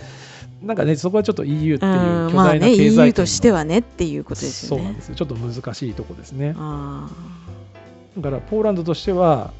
[0.65, 5.15] なんかね、そこはちょっと EU っていううん巨大なまあね経済圏 EU としてはねっていうことですよねそうなんですよ。
[5.15, 6.55] ちょっと難しいとこですね。
[6.59, 7.09] あ
[8.17, 9.53] だから、ポーランドとしては、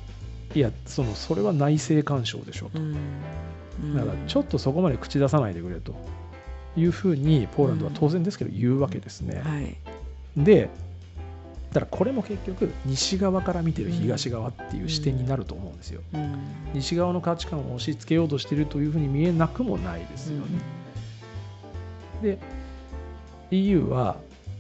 [0.53, 2.97] いや、そのそれは内政干渉でしょあうん
[3.85, 5.95] うんだから、ちょっとそこまで口出さないでくれと
[6.77, 9.43] いうふうに、ポーランドは当然ですけど言うわけですね。
[9.45, 9.77] はい
[10.37, 10.69] で、
[11.73, 16.03] だからこれも結局、西側から見てる東側っていう視点になると思うんですよ。
[16.13, 16.39] うん。
[16.75, 20.61] 西側の価値観を押し付けようとしているというふうに見えなくもないですよね。
[22.23, 22.39] で
[23.51, 24.17] EU は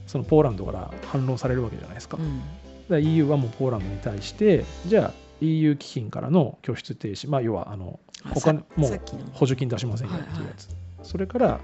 [0.07, 2.17] そのポーランドから反論されるわけじゃないですか。
[2.17, 2.41] だかうん
[2.89, 9.01] ら EU はもうポーランドに対してじゃあ EU 基金からの拠出停止、まあ、要はあのあ他さもう
[9.33, 10.69] 補助金出しませんよはいっていうやつ、
[11.03, 11.61] それから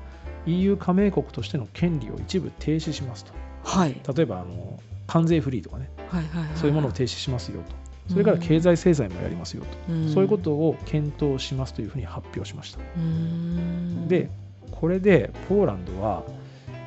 [0.46, 3.32] EU 加盟国としての権利を一部停止しますと。
[3.64, 4.00] はい。
[4.16, 5.90] 例えばあの関税フリーとかね。
[6.08, 7.60] はいはいはいそういうものを停止しますよ
[8.08, 10.08] それから経済制裁もやりますよと、うん。
[10.12, 12.78] そういうことを検討しますというふうに発表しました。
[12.96, 14.06] うん。
[14.06, 14.30] で
[14.70, 16.22] これでポーランドは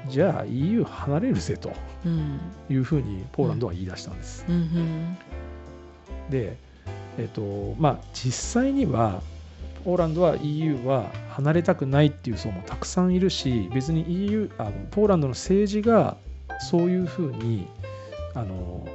[0.08, 1.74] じゃあ EU 離れるぜと。
[2.06, 2.40] うん。
[2.70, 4.46] いうふうにポーランドは言い出したんです。
[4.48, 4.56] うん。
[4.56, 5.18] うん
[6.30, 6.58] で、
[7.18, 9.22] えっとまあ、実際には
[9.84, 16.18] ポーランドは EU は離れたくないっていう層もたくさんいるし別に EU あポーランドの政治が
[16.60, 17.68] そういうふうに
[18.34, 18.88] あの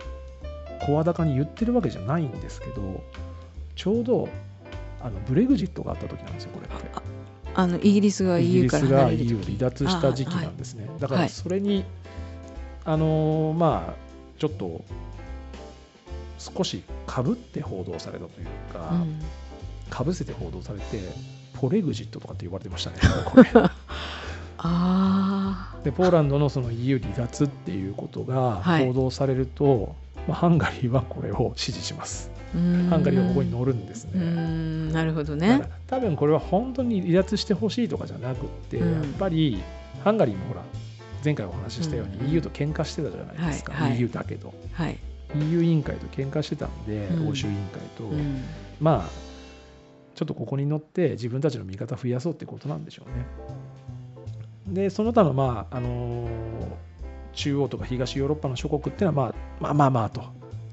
[0.86, 3.02] 声高に言ってるわけじゃないんですけど
[3.74, 4.28] ちょうど
[5.00, 7.14] あのブレグジットがあった時なんですよこれって。
[7.56, 10.88] あのイギリスがイギ EU リスがから離れる EU を離脱した時期なんですね。
[10.98, 11.84] だからそれに、
[12.84, 14.04] あのーまあ
[14.38, 14.84] ちょっと
[16.38, 19.20] 少しかぶって報道されたというか、うん
[19.90, 21.00] かぶせて報道されて
[21.52, 23.44] ポレグジットとかって言われてましたねこれ
[24.66, 28.86] あでポーランドのその EU 離脱っていうことがはい。
[28.86, 29.94] 報道されると、
[30.26, 32.30] まあ、ハンガリーはこれを支持します。
[32.54, 34.92] あハハンガリーはここに乗るんですうね、ん。
[34.92, 35.58] なるほどね。
[35.60, 38.92] ら多分これは本当に離脱してほしいとかじゃなくって、うん。
[38.94, 39.62] やっぱり
[40.02, 40.62] ハンガリーもほら
[41.22, 42.30] 前回お話ししたようにうん。
[42.32, 43.90] EU と喧嘩してたじゃないですか、はい。
[43.90, 44.00] はい。
[44.00, 44.54] EU だけど。
[44.72, 44.98] はい。
[45.50, 47.28] EU 委員会と喧嘩してたんで、うん。
[47.28, 48.44] 欧州委員会と、うん。
[48.80, 49.24] まあ
[50.14, 53.26] ちょっとここに乗って自分たちの味方増やそうってことなんでしょうね。
[54.66, 56.84] でその他のまああのー
[57.34, 60.22] 中央とか東ヨーロッパの諸国っていうのは、まあ、まあまあまあと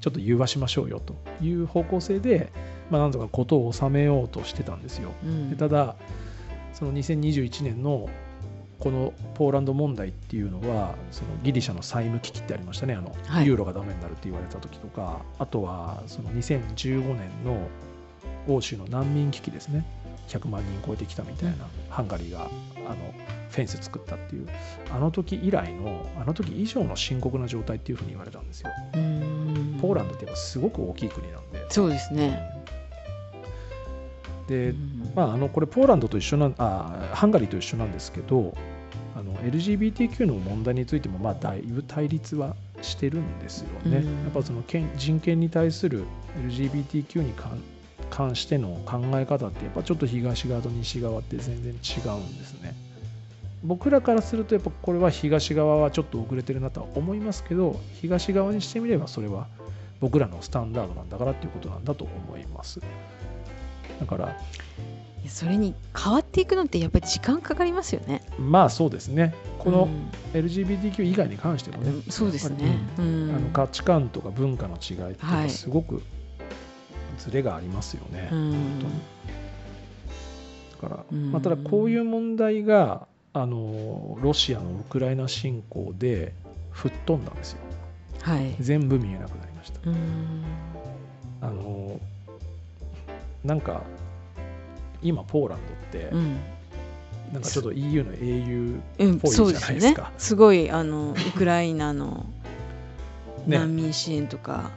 [0.00, 2.52] ちょっと融和しましょうよという方向性で、
[2.90, 5.12] まあ、なんとかことを収めようとしてたんですよ。
[5.22, 5.50] うん。
[5.50, 5.96] でただ
[6.72, 8.08] その2021年の
[8.80, 12.94] このポーランド問題っていうのはそのギリシャの債務危機ってありましたね。
[12.94, 13.46] あの、はい。
[13.46, 17.68] ユーロがダメになるって言われた時とかあとはその2015年の
[18.48, 19.84] 欧州の難民危機ですね
[20.28, 22.48] 100万人超えてきたみたいな、ハンガリーが
[22.86, 23.14] あの
[23.50, 24.48] フェンス作ったっていう
[24.90, 28.70] あの時以来のあの時以上の深刻な状態っていうふうに言われたんですよ。
[28.94, 31.66] うんポーランドってやっぱすごく大きい国なんで。
[31.68, 32.62] そうですね
[34.48, 38.54] で、うんまあ、あのこれポーランドと一緒なんあハンガリーと一緒なんですけど
[39.16, 43.98] あの LGBTQ の問題についてもまあだいぶ対立はしてるんですよね。
[43.98, 46.04] うんやっぱその権人権に対する
[46.48, 47.62] LGBTQ に関
[48.12, 52.74] 関しての考え方ってやっぱちょっと東側と西側って全然違うんですね。
[53.64, 59.46] 僕らからするとやっぱこれは東側はちょっと遅れてるなとは思いますけど東側にしてみればそれは
[60.00, 62.80] 僕らのスタンダードなんだからっていうことなんだと思います。
[64.00, 64.36] だから
[65.28, 68.22] それに変わっていくのってやっぱり時間かかりますよね。
[68.38, 69.88] まあそうですねこの
[70.34, 72.78] うん LGBTQ 以外に関してもね、うんそうですね。
[72.98, 76.02] うんあの価値観とか文化の違いってはいすごく
[77.18, 78.28] ズレがありますよね。
[78.32, 78.86] うんだ
[80.88, 86.34] から、うんまあ、ただこういう問題があのロシアのウクライナ侵攻で
[86.70, 87.58] 吹っ飛んだんですよ。
[88.22, 88.54] はい。
[88.60, 89.80] 全部見えなくなりました。
[89.88, 90.44] うん
[91.40, 92.00] あの
[93.44, 93.82] なんか
[95.02, 96.36] 今ポーランドって、うん
[97.32, 100.12] なんかちょっと EU の英雄うん、ぽいそうですよねじゃないですか。
[100.18, 102.26] すごいあのウクライナの
[103.46, 104.70] ね難民支援とか、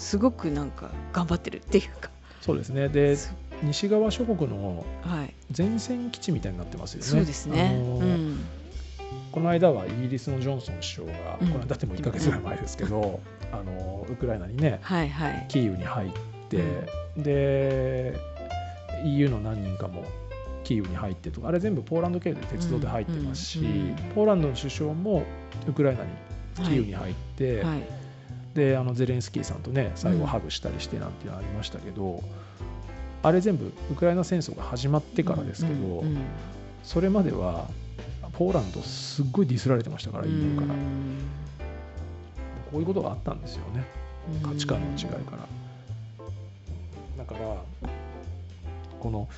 [0.00, 2.10] すごくなんか頑張ってるっていうか、
[2.40, 3.16] そうですねで
[3.62, 7.06] 西側諸国のはい、前線基地みたいになってますよね。
[7.06, 7.78] そうですね。
[7.78, 8.40] うん
[9.32, 13.20] この間はイギリスのジョンソン首相が、うんこの間ってもう1か月ぐらい前ですけど、
[13.52, 15.46] あのウクライナにねはいはい。
[15.48, 16.10] キーウに入っ
[16.48, 16.64] て、
[17.18, 18.16] で
[19.04, 20.04] EU の何人かも
[20.64, 25.24] キーウに入ってとかあれ全部ポーランド経由で鉄道で入ってますし、うんうんうんポーランドの首相も
[25.68, 26.10] ウクライナに
[26.56, 27.99] キーウに入って、はい。
[28.54, 32.22] であのゼレンスキーさんとね最後ハグしたりしてなんていうのありましたけど、
[33.22, 36.02] あれ全部ウクライナ戦争が始まってからですけど、
[36.82, 37.68] それまでは
[38.32, 40.30] ポーランドすっごいディスられてましたから、うん。
[40.30, 40.74] EU から。
[42.72, 43.84] こういうことがあったんですよね。
[44.42, 45.46] 価値観の違いから。
[47.18, 47.56] だから
[48.98, 49.28] この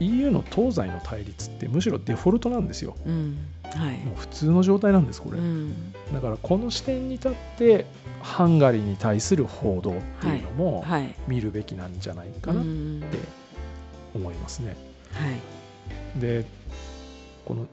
[0.00, 2.96] EU の東西の対立ってむしろデフォルトなんですよ。
[3.06, 3.38] うん。
[3.64, 3.98] はい。
[3.98, 7.86] もう普通の状態なんですこれ、うんだからこの視点に立って
[8.20, 11.14] ハンガリーに対する報道っていうのもはい。
[11.26, 13.18] 見るべきなんじゃないかなっうんて
[14.14, 14.76] 思いますね。
[15.12, 15.30] は
[16.16, 16.20] い。
[16.20, 16.44] で
[17.44, 17.66] この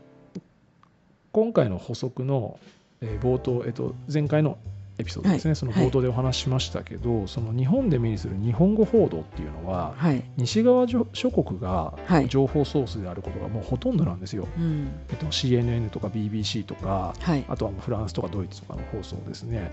[1.31, 2.59] 今回の補足の、
[3.01, 4.57] えー冒頭、えっと、前回の
[4.99, 10.23] エピソードですね、はいその冒頭でお話ししましたけど、その日本で目にする日本語報道っていうのははい。
[10.37, 14.47] 西側諸諸国がはい情報ソースであることがもうほとんどなんですよ。
[14.57, 17.45] うんえっと、CNN とか BBC とかはい。
[17.47, 19.71] あとはもうフランスとかドイツとかの放送ですね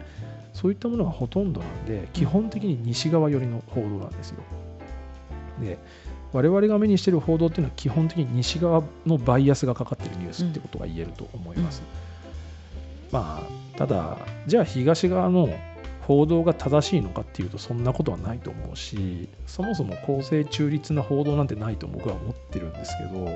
[0.53, 4.43] そういったものがほとんどなんで基本的に西側寄りの報道なんですよ。
[5.61, 5.79] で
[6.33, 11.83] 我々が目にしている報道っていうのは基本的に西側のバイアスがかかっているニュースってことが言えると思います。
[13.13, 15.49] まあただじゃあ東側の
[16.07, 23.29] 報道が正しいのかっていうとそんなことはないと思うしそもそも公正中立な報道なんてないと僕は思ってるんですけど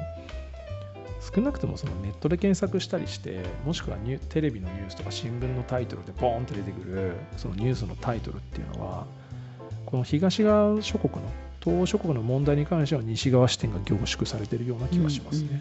[1.34, 9.06] 少なくともそのネットで検索したりしてもしくはニュテレビのニュースとか新聞のタイトルでボーンと出てくるそのニュースのタイトルっていうのは
[9.84, 11.30] この東側諸国の
[11.60, 15.60] 東欧諸国の問題に関しては西側視点が凝縮されてるような気がしますね。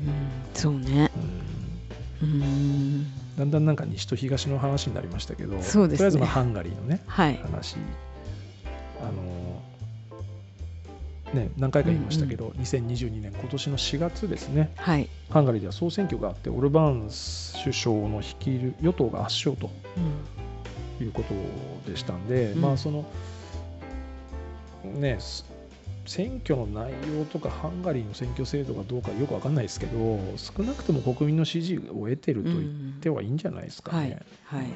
[0.00, 0.14] うん、うん、
[0.54, 1.49] そうね、うん、
[3.38, 7.76] だんだんなんか西と東の話になりましたけど、ね、とりあえずまあハンガリーのね、はい、話。
[9.00, 9.40] あの
[11.32, 19.70] ね、何回か言いましたけど、うんうん、2022年今年の4月ですね、はい、ハンガリーでは総選挙があってオルバーン首相の率いる与党が圧勝と
[21.00, 23.08] いうことでしたんで、うん、まあその
[24.84, 25.18] ね
[26.10, 34.18] 選挙の内容とかハンガリーの選挙制度がどうかよく分かんないですけど少なくとも国民の支持を得てると言ってはいいんじゃないですかね。
[34.50, 34.72] うん、はい、はい。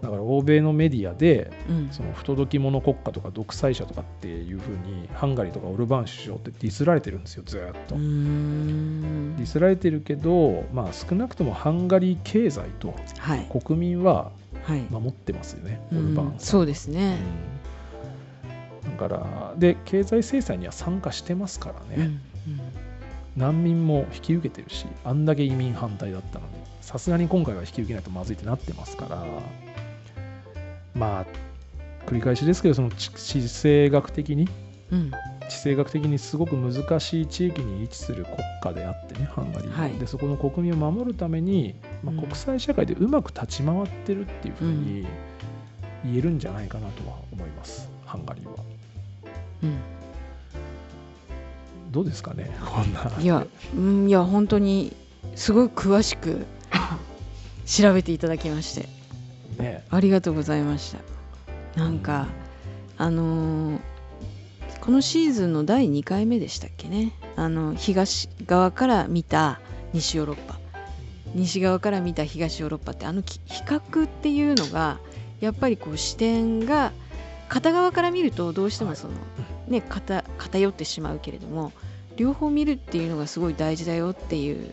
[0.00, 7.96] だから欧米のメディアで、うん、その不届き者国家とか独裁者とかっていうふうにハンガリーとかオルバーン首相ってディスられてるんですよずっと。
[7.96, 12.94] ディスられてるけど、まあ、少なくともハンガリー経済と
[13.60, 14.30] 国民は
[14.90, 17.18] 守ってますよね、はい、オルバーンさん、そうですね、
[17.61, 17.61] うん、
[18.84, 19.54] だから。
[19.56, 22.20] で経済制裁には参加してますからね、うんうん、
[23.36, 29.24] 難民も引き受けてるしあんだけ移民反対だったのにさすがに今回は引き受けないとまずいってなってますから。
[30.94, 31.26] まあ
[32.06, 34.48] 繰り返しですけどその地政学的に、
[34.90, 35.10] うん、
[35.48, 45.06] 地政学的にすごく難しい地域に位置する国家であってねハンガリーは、はい、でそこの国民を守るために、まあ、国際社会でうまく立ち回ってるっていうふうに
[46.04, 48.56] 言えるんじゃないかなとは思います、ハンガリーは。
[49.62, 49.80] うん、
[51.90, 53.10] どうですかね こんな。
[53.18, 54.94] いや、うん、いや本当に
[55.34, 56.44] すごい詳しく
[57.64, 58.86] 調べていただきまして。
[59.58, 60.94] ね、ありがとうございまし
[61.74, 62.26] たなんか、
[62.96, 63.80] あのー、
[64.80, 69.60] このシーズンの第2回目でしたっけねあの東側から見た
[69.92, 70.58] 西ヨーロッパ
[71.34, 75.00] 西側から見た東ヨーロッパってあの比較っていうのが
[75.40, 76.92] やっぱりこう視点が
[77.52, 79.14] 片側から見るとどうしてもその、
[79.68, 81.72] ね、偏偏ってしまうけれども
[82.16, 84.72] 両方見るっていうのがすごい大事だよっていう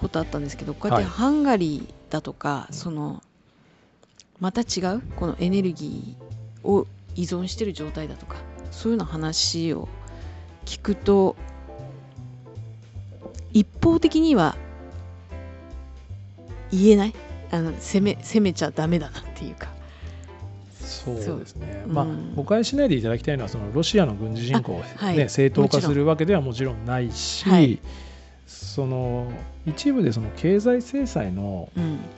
[0.00, 3.20] ことあったんですけどこうやってハンガリーだとか、はい、その
[4.38, 8.36] また違うこのエネルギーを依存してる状態だとか
[8.70, 9.88] そういうような話を
[10.66, 11.34] 聞くと
[13.52, 14.56] 一方的には
[16.70, 17.14] 言えない？
[17.50, 19.76] あの攻め攻めちゃダメだなっていうか
[20.88, 27.78] そうですね、まあ、誤解しないでいただきたいのはそのロシアの軍事侵攻をね、はい、正当化するわけではもちろんないし、はい、
[28.46, 29.30] その
[29.66, 31.68] 一部でその経済制裁の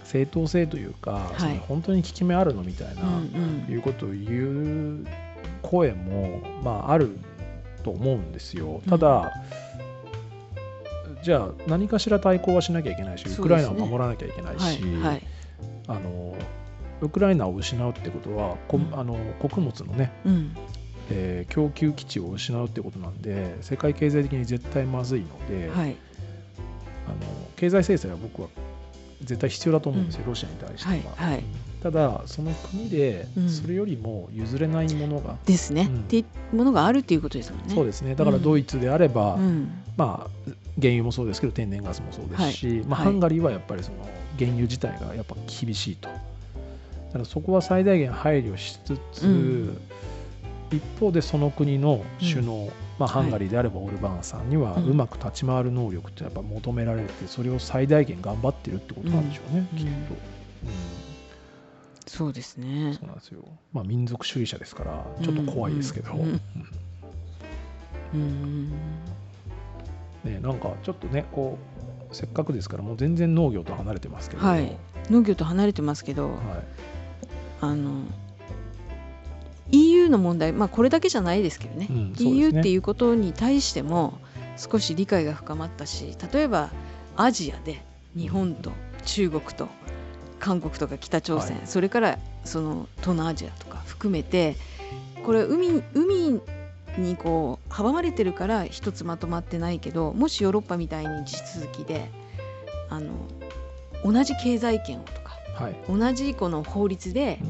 [0.04, 3.02] 正当性というか、うん、本当に効き目あるのみたいな、
[3.68, 5.06] いうことを言う
[5.62, 7.18] 声も、まあ、ある
[7.82, 8.82] と思うんですよ。
[8.88, 9.32] ただ、
[11.08, 14.80] うん、じゃあ何かしら対抗はしなきゃいけないし、ウクライナを守らなきゃいけないし、
[15.88, 16.36] あの
[17.00, 20.56] ウクライナを失うってことは、うん、あの穀物のね、うん。
[21.10, 25.96] えー、供給基地を失うってことなんで世界経済的に絶対まずいので、はい、
[27.06, 27.16] あの
[27.56, 28.48] 経済制裁は僕は
[29.22, 31.14] 絶対必要だと思うんですよ、うん、ロシアに対しては。
[31.16, 31.44] はいはい、
[31.82, 35.36] ただ、その国でそれよりも譲れないものが。
[35.44, 37.74] ですね、うん、っていうものがあるっていうことですもんね。
[37.74, 38.14] そうですね。
[38.14, 39.36] だからドイツであれば、
[39.96, 43.98] まあ、原油もそうですけど天然ガスもそうですし、はい、まあ、ハンガリーはやっぱりその
[44.38, 46.08] 原油自体がやっぱ厳しいと。
[47.10, 49.76] だからそこは最大限配慮しつつ、
[50.70, 52.68] 一方でその国の首脳、
[52.98, 59.90] まあ、ハンガリーであればオルバーンさんにはうまく立ち回る能力ってやっぱ求められてそれを最大限頑張ってるってことなんでしょうね、きっと。
[59.90, 60.00] うん
[62.06, 62.94] そうですね。
[62.98, 63.44] そうなんですよ。
[63.72, 66.12] まあ民族主義者ですからちょっと怖いですけど。
[68.12, 68.72] うん
[70.24, 71.56] ねなんかちょっとねこ
[72.10, 74.44] うせっかくですからもう全然農業と離れてますけど。
[74.44, 74.76] はい。
[75.08, 76.36] 農業と離れてますけど、はい、
[77.60, 78.04] あの
[79.72, 81.86] EU の問題、まあ、これだけじゃないですけどね。
[81.90, 84.18] うん、EU っていうことに対しても
[84.56, 86.70] 少し理解が深まったし例えば
[87.16, 87.82] アジアで
[88.16, 88.72] 日本と
[89.04, 89.68] 中国と
[90.38, 94.56] 韓国とか北朝鮮、はい、それからその東南アジアとか含めて
[95.24, 96.40] これ海海
[96.98, 102.10] にこう阻まれてるから一つまとまってないけどもしヨーロッパみたいに地続きで
[102.88, 103.12] あの
[104.04, 105.29] 同じ経済圏をとか、
[105.60, 107.48] はい、同じこの法律で、うん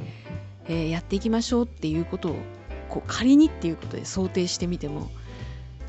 [0.70, 2.36] えー、やっていきましょうっていうことを
[2.88, 5.10] こう仮にっていうことで想定してみても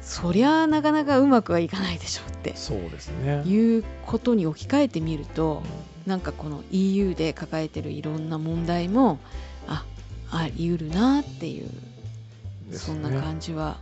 [0.01, 2.55] そりゃなかなかうまくはいかないでしょうって。
[2.55, 3.43] そうですね。
[3.45, 5.61] いうことに置き換えてみると、
[6.07, 9.19] なんかこの EU で抱えてるいろんな問題も
[9.67, 9.85] あ
[10.31, 13.77] あり得るなっていう、ね、そんな感じは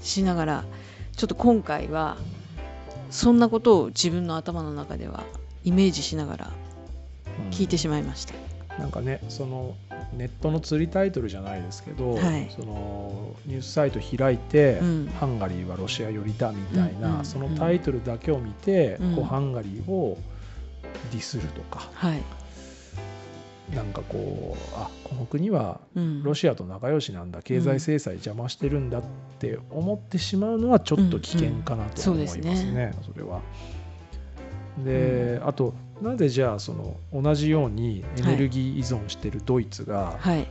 [0.00, 0.64] しながら
[1.14, 2.16] ちょっと今回は
[3.10, 5.24] そんなことを自分の頭の中では
[5.62, 6.50] イメージしながら
[7.50, 8.34] 聞いてしまいました。
[8.76, 9.74] うん、なんかねその
[10.16, 20.18] ネットの釣りタイトルじゃないですけど、はい、そのニュースサイト開いて、うん、ハンガリーはロシア寄りだみたいな、うん、そのタイトルだけを見て、こうハンガリーを
[21.10, 22.22] ディスるとか、はい、
[23.74, 25.80] なんかこうあこの国は
[26.22, 29.02] ロシアと仲良しなんだ、経済制裁邪魔してるんだっ
[29.38, 33.40] て思ってしまうのはちょっと危険かなと思いますね、それは。
[34.84, 40.46] で、あとなぜじゃあその同じようにエネルギー依存しているドイツが、はい、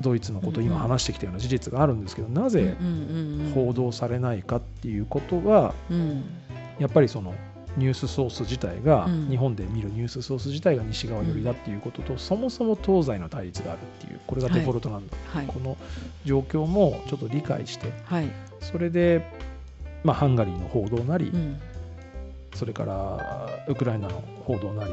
[0.00, 2.76] ドイツのことを今話してきたような事実があるんですけど、なぜ
[3.54, 5.74] 報道されないかっていうことは、
[6.78, 7.34] やっぱりその
[7.76, 15.76] ニュースソース自体が、日本で見るニュースソース自体が西側寄りだっていうことと、そもそも東西の対立があるっていうこれがデフォルトなんだ、はい、この
[16.24, 18.28] 状況もちょっと理解して、はい、
[18.60, 19.26] それで、
[20.04, 21.32] まあ、ハンガリーの報道なり、
[22.54, 24.92] それからウクライナの報道なり、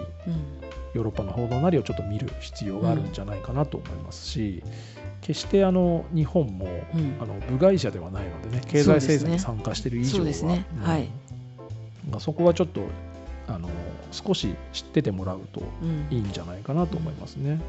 [0.94, 4.64] ヨーロッパの報道なりをちょっと見る必要があるんじゃないかなと思いますし、
[5.22, 6.68] 決してあの日本も、
[7.20, 10.66] あの部外者ではないのでね経済制裁に参加している以上は、ね。
[10.82, 11.10] はい、
[12.20, 12.82] そこはちょっと
[13.48, 13.70] あの
[14.12, 15.62] 少し知っててもらうと
[16.10, 17.52] いいんじゃないかなと思いますね。
[17.52, 17.60] うん。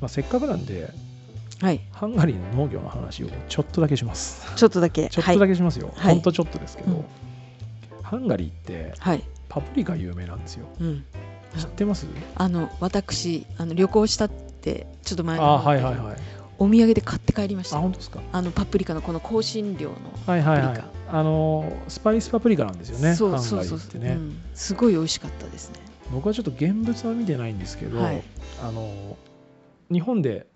[0.00, 0.90] まあ、せっかくなんで、
[1.60, 4.54] はい、ハンガリーの農業の話をちょっとだけします。
[4.56, 5.08] ちょっとだけ。
[5.08, 5.92] ちょっとだけしますよ。
[5.94, 7.04] はい、ほんとちょっとですけど、うん、
[8.02, 10.66] ハンガリーって、はい、パプリカ有名なんですよ。
[10.80, 11.04] うん、
[11.58, 12.06] 知ってます？
[12.36, 16.16] あの私あの旅行したってちょっと前にあはいはいはい。
[16.58, 17.76] お土産で買って帰りました。
[17.76, 18.20] あ本当ですか？
[18.32, 19.96] あのパプリカのこの香辛料の
[20.26, 20.84] はいはいはい。
[21.12, 25.80] あのスパイスパプリカなんですよねそうそうそうそう、ねうん、すごい美味しかったですね。
[26.12, 28.22] 僕はちょっと現物は見てないんですけど、はい、
[28.62, 29.16] あの
[29.92, 30.46] 日本で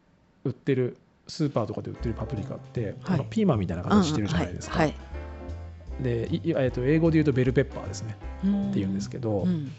[0.45, 4.95] 売ってるスーパーとかで売ってるパプリカって、はい、ピーマンみたいな形してるじゃないですか、うんうんは
[6.01, 8.17] い、で、えー、と英語で言うとベルペッパーですね。
[8.71, 9.73] っていうんですけど、うん、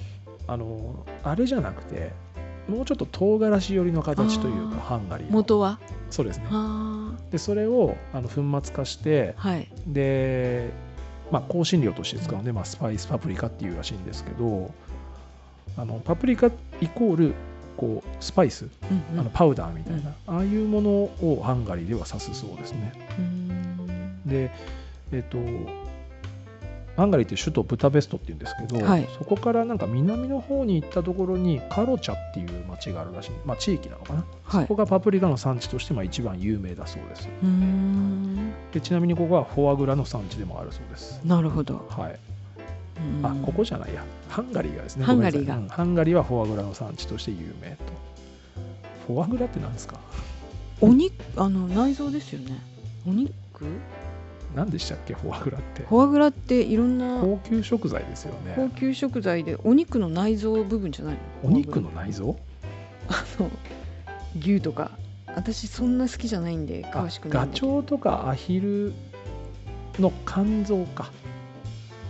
[0.48, 2.14] あのあれじゃなくて
[2.68, 5.80] もうちょっと唐辛子寄りの形というかハンガリー元は？
[6.10, 6.46] そうですね。
[7.30, 10.72] でそれをあの粉末化して、はい、で、
[11.32, 14.74] まあ、香辛料として使うので、まあ、スパイスパプリカっていうらしいんですけど
[15.78, 16.48] あのパプリカ
[16.82, 17.34] イコール
[17.78, 22.94] こうスパイス、うんうん、あのパウダーみたいな、うん、ああいうものをハンガリーでは指すそうですね。
[24.26, 24.52] で
[25.12, 25.38] えっ、と
[26.98, 37.30] ハンガリーって首都ブタペストっていうんですけど、はい、そこからなんか南の方に行ったところにカロチャっていう町があるらしい、まあ、地域なのかな、はい、そこがパプリカの産地としてまあ一番有名だそうです。
[38.72, 41.22] でちなみにここはフォアグラの産地でもあるそうです。
[41.26, 42.20] なるほど、はい、
[43.24, 44.04] あここじゃないや。
[44.30, 47.78] ハンガリーがですねハンガリーが、うん、ハンガリーはフォアグラの産地として有名と。
[49.08, 50.00] フォアグラって何ですか？
[50.82, 52.60] お肉あの内臓ですよね。
[53.08, 53.66] お肉？
[54.56, 55.14] 何でしたっけ？
[55.14, 55.84] フォアグラって。
[55.84, 58.54] フォアグラっていろんな高級食材ですよね。
[58.56, 61.50] 高級食材でお肉の内臓部分じゃないの？
[61.50, 62.38] お肉の内臓？
[63.10, 63.50] あの
[64.40, 64.92] 牛とか。
[65.36, 68.94] 私そんな好きじゃないんで詳しくないガチョウとかアヒル
[70.00, 71.12] の肝臓か。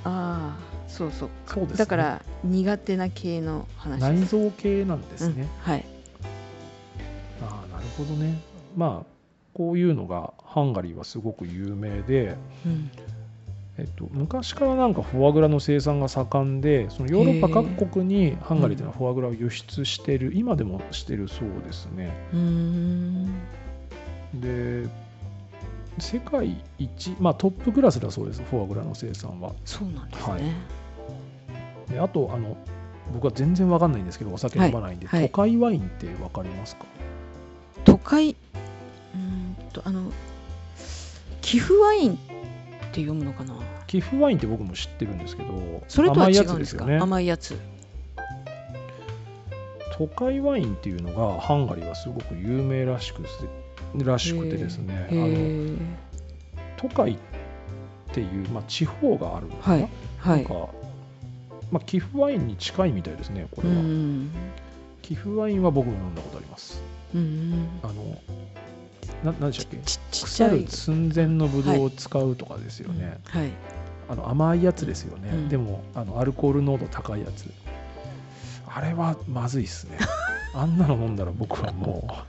[0.03, 1.29] ああそうそう。
[1.45, 5.85] そうです、ね、だから苦手な系の話内臓系なんですね、うん、はい。
[7.41, 8.39] ああなるほどね。
[8.75, 9.15] まあ
[9.53, 12.35] こういうのがハンガリーはすごく有名で、
[12.65, 12.89] うん、
[13.77, 22.13] えっと、昔からなんかフォアグラの生産が盛んでそのヨーロッパ各国にハンガリーというのはフォアグラを輸出してる、うん、今でもしてるそうですね。
[24.33, 24.87] で
[25.99, 29.53] 世界一、まあ、トップクラスだそうですフォアグラの生産は。
[29.63, 30.41] そうなんですね、はい、
[31.89, 32.57] であとあの
[33.13, 36.85] 僕は全然わかんないんですけどお酒飲まないんで、はいはい、都会ワインってわかりますか？
[37.83, 38.35] 都会
[39.73, 40.11] とあの
[41.41, 42.17] 寄付ワインっ
[42.91, 43.53] て読むのかな？
[43.87, 46.85] 寄付ワインって僕も知ってるんですけどそれとは違うんですか？
[46.85, 47.57] 甘いやつ。
[49.97, 53.23] 都会ワインっていうのがハンガリーはすごく有名らしく
[54.03, 55.77] らしくてですねあの
[56.75, 57.17] 都会っ
[58.11, 60.67] ていう、まあ、地方があるのかな,、はいはい、なんか、
[61.71, 63.75] まあ、寄付ワインに近いみたいですねこれは。
[65.01, 66.81] 寄付ワインは僕も飲んだことあります。
[67.13, 68.21] あの
[69.23, 70.25] ななんでしたっけ？
[70.25, 73.51] 腐る寸前のブドウを使うとかですよね、はい、はい、
[74.09, 77.49] あの甘いやつですよね、うん、でもあのアルコール濃度高いやつ。
[78.67, 79.97] あれはまずいっすね。
[80.53, 82.25] あんなの飲んだら僕はも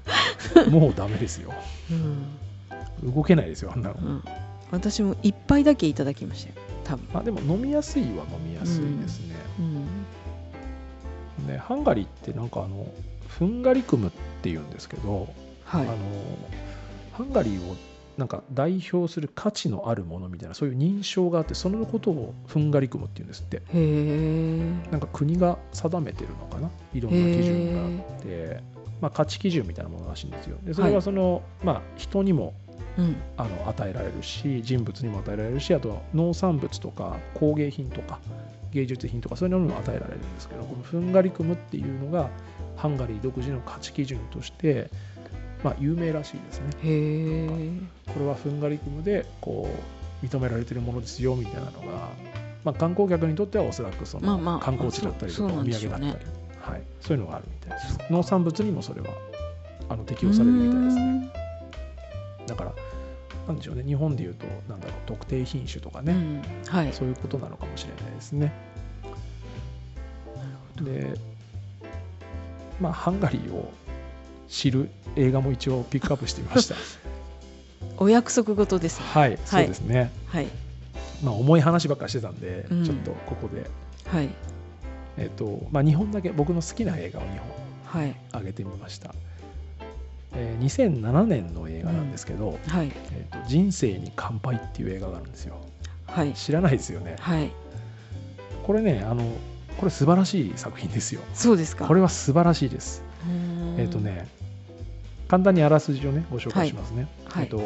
[0.66, 1.53] う もうダメですよ、
[3.03, 4.24] うん、動けないですよあんなの、うん、
[4.72, 7.20] 私も一杯だけいただきましたよ多分。
[7.20, 9.34] あでも飲みやすいは飲みやすいですね,、
[11.49, 12.87] ねハンガリーってなんかあの
[13.28, 14.12] ふんがり組むっ
[14.43, 15.28] ていうんですけど、
[15.64, 15.97] はい、あの
[17.12, 17.76] ハンガリーを
[18.16, 23.61] なんか代表する価値のあるものみたいなそういう認証があってそのことをふんがり組むっていうんですって。
[23.74, 26.70] へなんか国が定めてるのかな？
[26.95, 28.62] いろんな基準があって、
[29.03, 30.57] まあ、価値基準みたいなものらしいんですよ。
[30.62, 32.55] でそれはその、はい、まあ、人にも
[32.99, 38.18] うん、あの与えられるし人物にも与えられるしあとは農産物とか工芸品とか
[38.72, 42.31] 芸術品とかそういうのにも与えられるんですけどこのふんがり組むっていうのが
[42.77, 44.91] ハンガリー独自の価値基準として
[45.62, 46.70] まあ、有名らしいですね。
[48.12, 49.68] これはふんがり組むでこ
[50.22, 52.11] う認められてるものですよみたいなのが、
[52.64, 56.24] まあ、観光客にとってはおそらくその観光地だったりとかお土産だったり、
[56.61, 57.99] はい、そういうのがあるみたいです。
[58.11, 59.09] 農産物にもそれは
[59.89, 61.45] あの適用されるみたいですね。
[62.47, 62.72] だから
[63.47, 68.53] なんでしょうね日本でいうとなんだろう特定品種とかね、うんはい、そういうことなのかもしれないですね。
[70.82, 71.14] で
[72.80, 73.72] まあハンガリーを
[74.49, 76.76] 知る映画も一応ピックアップしてみました。
[77.99, 80.11] お約束事です、ね、はい、そうですね。
[80.26, 80.49] はい。
[81.22, 83.70] まあ重い話ばっかしてたんで、うん、ちょっとここで。
[84.07, 84.28] はい。
[85.16, 88.14] えっ、とまあ2本だけ僕の好きな映画を2本はい。
[88.32, 89.14] 上げてみました、
[90.37, 92.93] えー、2007年の映画なんですけど「うん、はい。
[93.12, 95.57] えーと、人生に乾杯」っていう映画があるんですよ、
[96.07, 97.51] はい、知らないですよね、はい、
[98.62, 99.24] これねあの
[99.78, 101.20] これ素晴らしい作品ですよ。
[101.34, 101.87] そうですか。
[101.87, 103.03] これは素晴らしいです。
[103.76, 104.26] えっ、ー、とね
[105.28, 107.09] 簡単にあらすじをねご紹介しますね。
[107.24, 107.59] はい、えっと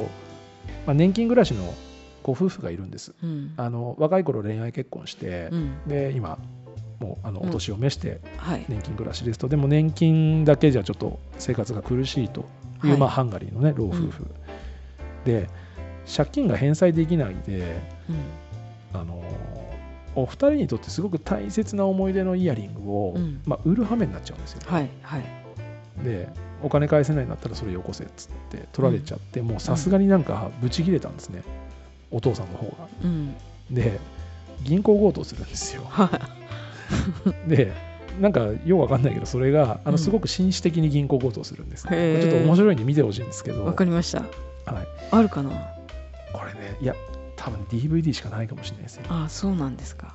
[0.87, 1.75] まあ、年金暮らしの
[2.23, 3.14] ご夫婦がいるんです。
[3.23, 6.39] うん、あの若い頃恋愛結婚して、うん、で今
[6.99, 8.21] もうあのお年を召して
[8.68, 12.45] 年金暮らしですと、でも年金だけじゃちょっと生活が苦しいと
[12.87, 14.26] いう、はい、まあ、ハンガリーのね老夫婦、
[15.24, 15.49] で
[16.16, 17.81] 借金が返済できないで、
[18.93, 19.22] あの
[20.16, 23.14] お二人にとってすごく大切な思い出のイヤリングを、
[23.47, 24.66] まあ、売る羽目になっちゃうんですよ、ね。
[24.68, 25.24] はいはい。
[26.05, 26.28] で
[26.62, 31.43] お金返せないんだったらそれよこせっつって取られちゃって、うん、もうさすがになんかブチ切れたんですね、
[32.11, 32.89] うん、お父さんの方が。
[33.05, 33.35] うん、
[33.70, 33.99] で
[34.62, 35.83] 銀行強盗するんですよ。
[37.47, 37.72] で
[38.21, 43.64] なんかよくわかんないけどそれがあのすごく紳士的に銀行強盗するんです、ね、ちょっと面白いんで見てほしいんですけど。
[43.64, 45.51] わかりました、はい、あるかな？
[46.33, 46.95] これねいや
[47.37, 49.03] 多分 DVD しかないかもしれないですよ。
[49.09, 50.14] ああそうなんですか。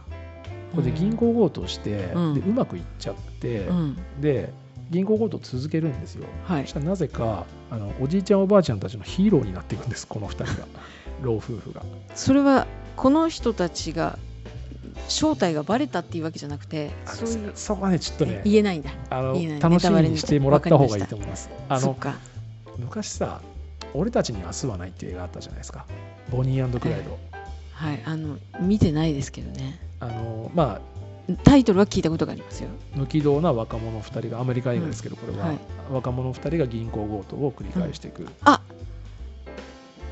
[0.76, 4.54] これで銀行強盗して、うん、でうまくいっちゃって、うん、で
[4.92, 10.68] 銀行強盗続けるんですよ、はい、そしたらなぜかあのおじいちゃんおばあちゃんたちのヒーローになっていくんですこの2人が。
[11.24, 11.82] 老夫婦が。
[12.14, 14.20] それはこの人たちが
[15.08, 18.92] 正体がバレたっていうわけじゃなくてそういうそこはねちょっとね言えないんだ。
[19.10, 21.50] あの楽しみにしてもらった方がいいと思います。
[21.70, 21.96] あの
[22.78, 23.42] 昔さ
[23.94, 25.86] 「俺たちに明日はない」っていう映画あったじゃないですか。
[26.32, 27.18] ボニークライド、
[27.72, 29.80] はい、はい、あの見てないですけどね。
[30.00, 30.96] あのまあ
[31.44, 32.70] タイトルは聞いたことがありますよ。
[32.94, 35.60] 無軌道な若者2人がアメリカ映画ですけど、これは、はい、
[35.92, 38.62] 若者2人が銀行強盗を繰り返していく、うん、あ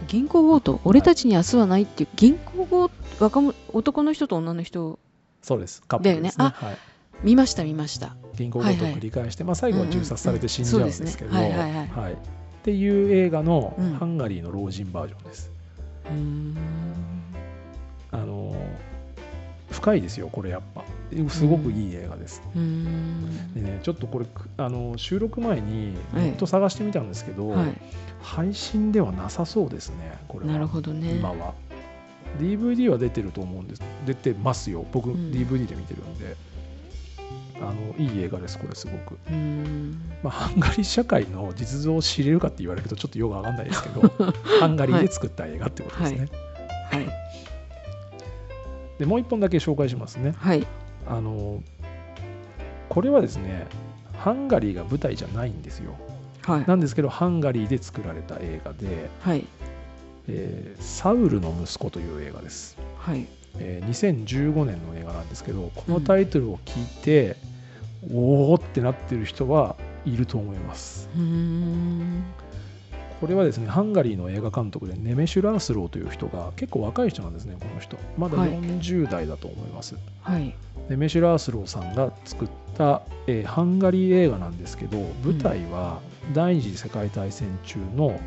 [0.08, 5.00] 銀行強盗俺たちに明日はないっていう銀行強若者男の人と女の人。
[5.42, 5.82] そうです。
[5.88, 6.78] カップルですね、ね、はい、
[7.24, 8.16] 見ました見ました。
[8.36, 15.52] 銀行強盗を繰り返して、はいはい、まあ、最後は銃殺されて死んじゃうんですけどっていう映画のハンガリーの老人バージョンです、
[16.10, 16.58] うん、
[18.12, 18.56] あの
[19.70, 20.86] 深いですよこれやっぱ
[21.30, 24.26] すごくいい映画です、うん、でねちょっとこれ
[24.58, 27.74] あの収録前にネット探してみたんですけど、はい、
[28.22, 30.54] 配信ではなさそうですねこれは。
[30.54, 31.16] なるほどね。
[31.16, 31.54] 今は。
[32.40, 33.84] DVD は出てると思うんです。
[34.08, 34.86] 出てますよ。
[34.92, 36.36] 僕、うん、DVD で見てるんで。
[37.62, 39.18] あのいい映画ですこれすごく、
[40.22, 44.02] まあ、ハンガリー社会の実像を知れるかって言われるとちょっとよくわかんないですけど
[44.60, 46.28] ハンガリーで作った映画ってことですね。
[46.92, 47.14] はい、はい。
[49.00, 50.34] でもう一本だけ紹介しますね。
[50.38, 50.68] はい、
[51.08, 51.62] あの
[52.90, 53.68] これはですね
[54.18, 55.96] ハンガリーが舞台じゃないんですよ。
[56.44, 59.46] はい、なんですけどハンガリーで作られた映画で「はい
[60.28, 62.78] えー、サウルの息子」という映画です。
[62.98, 63.26] はい
[63.60, 67.38] えー、2015年の映画なんですけどこのタイトルを聞いて、
[68.10, 69.76] うん、おおってなってる人は
[70.06, 71.10] いると思います。
[71.16, 72.24] うん
[73.24, 77.98] これはですねハンガリーの映画監督でネメシュラースローという人が結構若い人なんですねこの人。
[78.18, 80.54] まだ40代だと思います、はい、
[80.90, 86.02] ネメシュラースローさんが作った、えー、ハンガリー映画なんですけど舞台は
[86.34, 88.20] 第二次世界大戦中の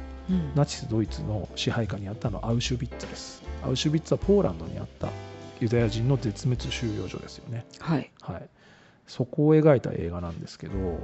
[0.55, 3.43] ナチスドイツの支配下にあったのアウシュビッツです。
[3.67, 5.11] アウシュビッツはポーランドにあった
[5.61, 7.67] ユダヤ人の絶滅収容所ですよね。
[7.81, 8.49] はい、はい
[9.07, 10.99] そこを描いた映画なんですけど、うん、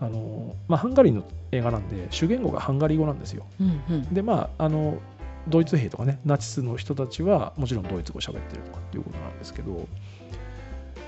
[0.00, 3.46] あのまあ、ハンガリーの映画なんで主言語がハンガリー語なんですよ。
[3.60, 4.98] うんうん、でまああの
[5.48, 9.86] ドイツ兵とかねナチスの人たちはもちろんドイツ語喋ってるとかっていうことなんですけど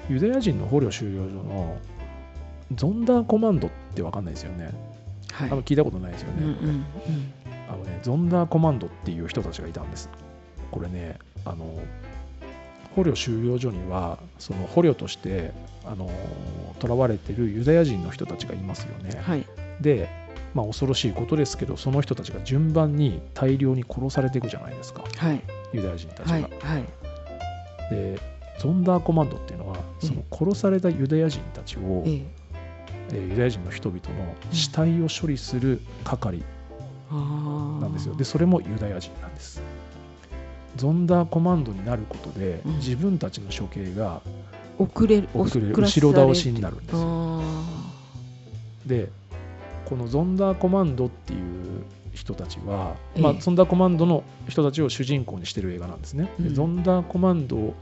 [0.08, 1.78] ユダヤ人の捕虜収容所の
[2.74, 4.72] ゾンダーコマンドって分かんないですよね、
[5.32, 6.84] はい、多分聞いたことないですよね、うんうんうん、
[7.68, 10.08] あのねゾンダーコマンドっていう人たちがいたんです。
[10.70, 11.78] これねあの
[12.94, 15.52] 捕虜収容所にはその捕虜として
[15.84, 16.10] あの
[16.80, 19.46] 囚われてるユダヤ人の人たちがいますよね、はい、
[19.80, 20.08] で
[20.54, 26.32] まあ、恐ろしいことですけどその人たちが順番に大量に殺されていくじゃないですか、はい、ユダヤ人たちが。
[26.32, 26.84] はいはい、
[27.90, 28.18] で
[28.58, 32.22] ゾンダーコマンドっていうのはその殺されたユダヤ人たちを、え
[33.12, 33.20] え。
[33.30, 36.42] ユダヤ人の人々の死体を処理する係
[37.10, 38.14] なんですよ。
[38.14, 39.62] でそれもユダヤ人なんです。
[40.76, 44.22] ゾンダーコマンドになることで、自分たちの処刑が
[44.78, 47.42] 遅れる遅れる後ろ倒しになるんですよ。
[48.86, 49.08] で
[49.84, 56.30] このゾンダーコマンドっていう人たちは、ええ、まあ、ゾンダーコマンドの人たちを主人公にしてる映画なんですね。
[56.40, 57.74] うん、ゾンダーコマンド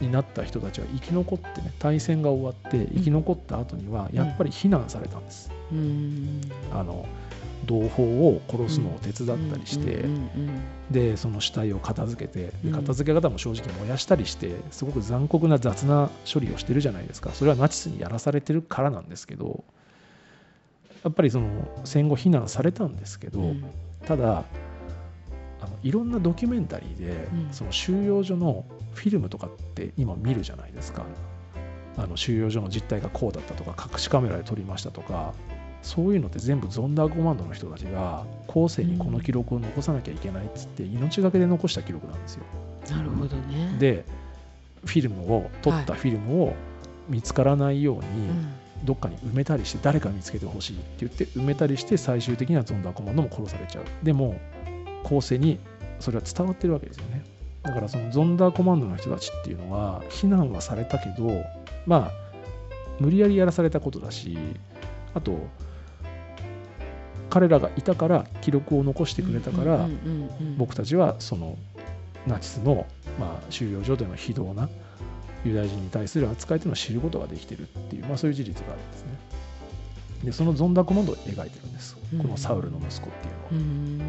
[0.00, 5.50] になった人たちは生き残ってね対戦が終わって生き残った後にはやっぱり非難されたんです。
[5.72, 6.40] うん、
[6.72, 7.06] あの
[7.66, 10.04] 同胞を殺すのを手伝ったりして
[10.90, 17.30] でその死体を片付けてで片付け方も正直燃やしたりしてすごく残酷な雑な処理をしてるじゃないですか。
[17.30, 19.64] それはナチスにやらされてるからなんですけど
[21.04, 21.48] やっぱりその
[21.84, 23.64] 戦後非難されたんですけど、うん、
[24.06, 24.44] ただ
[25.60, 31.04] あのいろんなドキュメンタリーで、うん、その収容所のフィルムとかって今見るじゃないですか。
[31.96, 35.34] あの収容所の実態がこうだったとか隠しカメラで撮りましたとか
[35.82, 42.44] そういうのって全部ゾンダーコマンドの人たちが後世にこの記録を残さなきゃいけないっつって命がけで残した記録なんですよ。
[42.90, 43.76] なるほどね。
[43.78, 44.04] で
[44.84, 46.54] フィルムを撮ったフィルムを
[47.08, 48.02] 見つからないように、
[48.84, 53.84] どっかに埋めたりして誰か見つけてほしいって言って埋めたりして最終的にはゾンダーコマンドも殺されちゃう。
[54.02, 54.40] でも
[55.04, 55.58] 後世に
[55.98, 57.24] それは伝わってるわけですよね。
[57.62, 61.44] だからそのゾンダーコマンドの人たちっていうのは非難はされたけど
[61.86, 62.10] まあ
[62.98, 64.38] 無理やりやらされたことだし
[65.14, 65.46] あと
[67.30, 69.88] 彼らがいたから記録を残してくれたから
[70.58, 71.56] 僕たちはその
[72.26, 72.86] ナチスの
[73.18, 74.68] まあ収容所での非道な
[75.44, 79.10] ユダヤ人に対する扱いというのを知ることができているっていう、まあ、そういう事実があるんですね。
[80.24, 84.04] でそのゾンダーコマンドを描いてるんです、このサウルの息子っていうの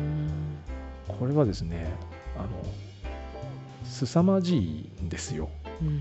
[1.13, 1.15] は。
[1.17, 1.93] これはですね
[2.37, 2.49] あの
[3.85, 5.49] 凄まじいんですよ。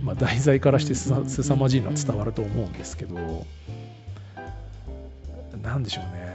[0.02, 3.46] まあ、題材からしてすさまじいのは伝わると思うんですけど、
[5.62, 6.29] なんでしょうね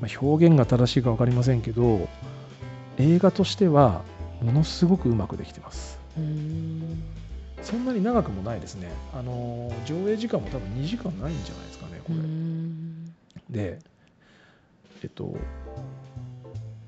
[0.00, 2.08] まあ、表現が正しいか分かりませんけど
[2.98, 4.02] 映画としては
[4.42, 5.98] ものすごくうまくできてます。
[7.62, 8.88] そんなに長くもないですね。
[9.12, 12.12] あの上映時間も多分2時間ないんじゃないですかね、こ
[13.50, 13.62] れ。
[13.62, 13.78] で、
[15.02, 15.24] えっと、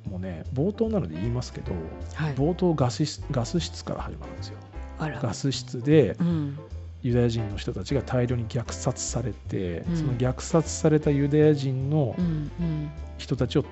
[0.08, 1.72] もうね、冒頭なので言いますけど、
[2.14, 4.58] はい、冒頭ガスガス室から始まるんですよ。
[4.98, 6.58] ガス室で、うん、
[7.02, 12.14] ユダヤ人の人たちが大量に虐殺されて、うん、その虐殺されたユダヤ人の
[13.16, 13.64] 人たちを、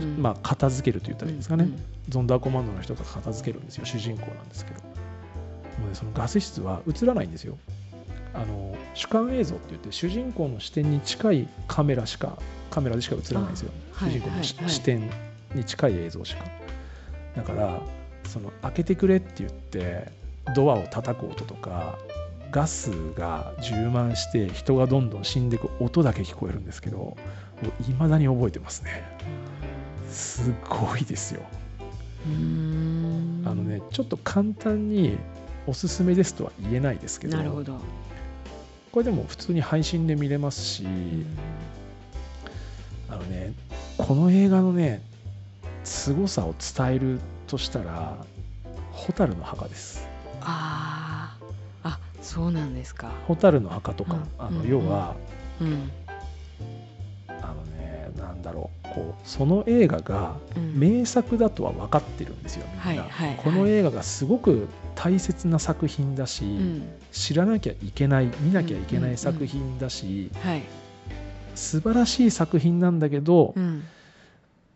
[0.00, 1.68] うん、まあ、片付けると言ったらいいですかね、
[2.08, 3.84] ゾンダーコマンドの人が片付けるんですよ。
[3.84, 4.80] 主人公なんですけど。
[5.80, 7.58] もうねそのガス室は映らないんですよ。
[8.32, 12.38] あの主観映像って言って主人公の視点に近いカメラしか
[12.70, 15.10] カメラでしか映らないんですよ、主人公の、視点
[15.54, 16.44] に近い映像しか。
[17.34, 17.80] だから
[18.28, 20.12] その開けてくれって言って
[20.54, 21.98] ドアを叩く音とか
[22.50, 27.16] ガスが充満して人がどんどん死んでいく音だけ聞こえるんですけど
[27.88, 29.04] いまだに覚えてますね。
[30.10, 31.42] すごいですよ。
[32.26, 32.28] あ
[33.54, 35.16] のねちょっと簡単に
[35.66, 37.38] おすすめですとは言えないですけど
[38.92, 40.84] これでも普通に配信で見れますし、
[43.08, 43.52] あのね
[43.96, 45.00] この映画のね
[45.84, 48.16] 凄さを伝えるとしたら
[48.92, 50.08] 「蛍の墓」です。
[50.40, 51.09] ああ
[52.22, 53.12] そうなんですか。
[53.26, 55.16] 蛍の墓とか、うん、あの要は、
[55.60, 55.90] うん、
[58.16, 60.36] なんだろうこうその映画が
[60.74, 63.06] 名作だとは分かってるんですよ、みんな、
[63.36, 70.30] この映画がすごく大切な作品だし、うん、知らなきゃいけない見なきゃいけない作品だし、
[71.54, 73.54] 素晴らしい作品なんだけど、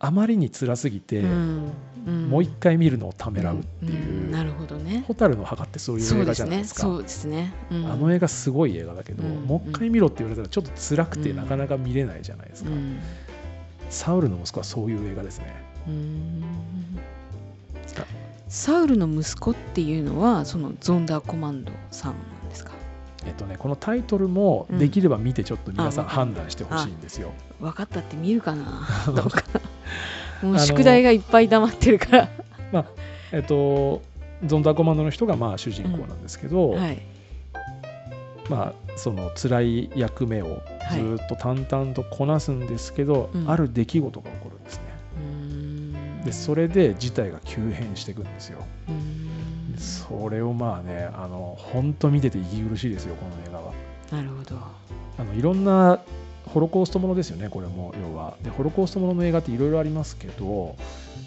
[0.05, 5.03] あまりに辛すぎて、もう一回見るのをためらうっていう、なるほどね。
[5.09, 6.83] 蛍の墓ってそういう映画じゃないですか。
[6.83, 12.71] そうですね、あの映画すごい映画だけど、もう一回見ろって言われたらちょっと辛くてなかなか見れないじゃないですか、
[13.89, 15.55] サウルの息子はそういう映画ですね。
[18.49, 22.73] サウルの息子っていうのはそのゾンダーコマンドさんなんですか？
[23.27, 27.33] えっとねこのタイトルもできれば見てちょっと皆さん判断してほしいんですよ。
[27.65, 28.87] 分かったって見るかな？
[29.07, 29.43] どうか。
[30.43, 32.29] もう宿題がいっぱい溜まってるから。
[32.73, 32.85] まあ
[33.33, 34.03] えっと
[34.45, 37.01] ゾンダーコマンドの人がまあ主人公なんですけど、うんはい、
[38.51, 40.61] まあその辛い役目を
[40.93, 44.83] ずっと淡々とこなすんですけど、はい、ある出来事が起こるんですね。
[46.27, 48.59] でそれで事態が急変していくんですよ。
[49.79, 53.73] それをまあねあの本当見てて息苦しいですよこの映画は。
[54.13, 54.57] なるほど。
[55.17, 56.01] あのいろんな
[56.47, 58.37] ホロコーストものですよねこれも要は。
[58.43, 60.77] でホロコーストものの映画っていろいろありますけど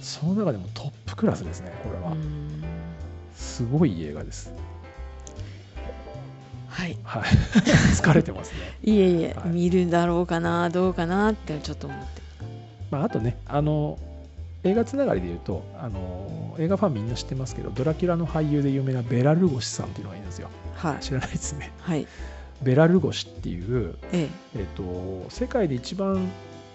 [0.02, 2.16] その中でもトップクラスですねこれは。
[3.36, 4.52] すごい映画です。
[6.68, 7.24] はい、はい、
[7.98, 8.58] 疲れてますね。
[8.84, 12.22] いえいえ、はい、見るだろうかなどうかなってちょっと思って、
[12.92, 13.98] まあ、あとねあの
[14.64, 22.08] 映画つながりで言うとあの映画ファンみんな知ってますけどドラキュラの俳優で有名なベラルゴシさんっていうのがいるんですよ、はい、知らないですね、はい、
[22.62, 24.30] ベラルゴシっていう、ええ。
[24.56, 24.66] えー
[25.24, 26.28] と、世界で一番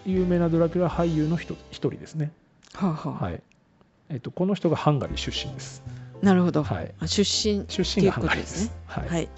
[0.07, 2.33] 有名なドラキュラ俳優の一人ですね。
[2.74, 3.43] はあはあ、はい。
[4.09, 5.83] えーと、この人がハンガリー出身です。
[6.22, 8.66] なるほど、はい、出身出身がハンガリーです。
[8.66, 9.28] ね、はい、はい、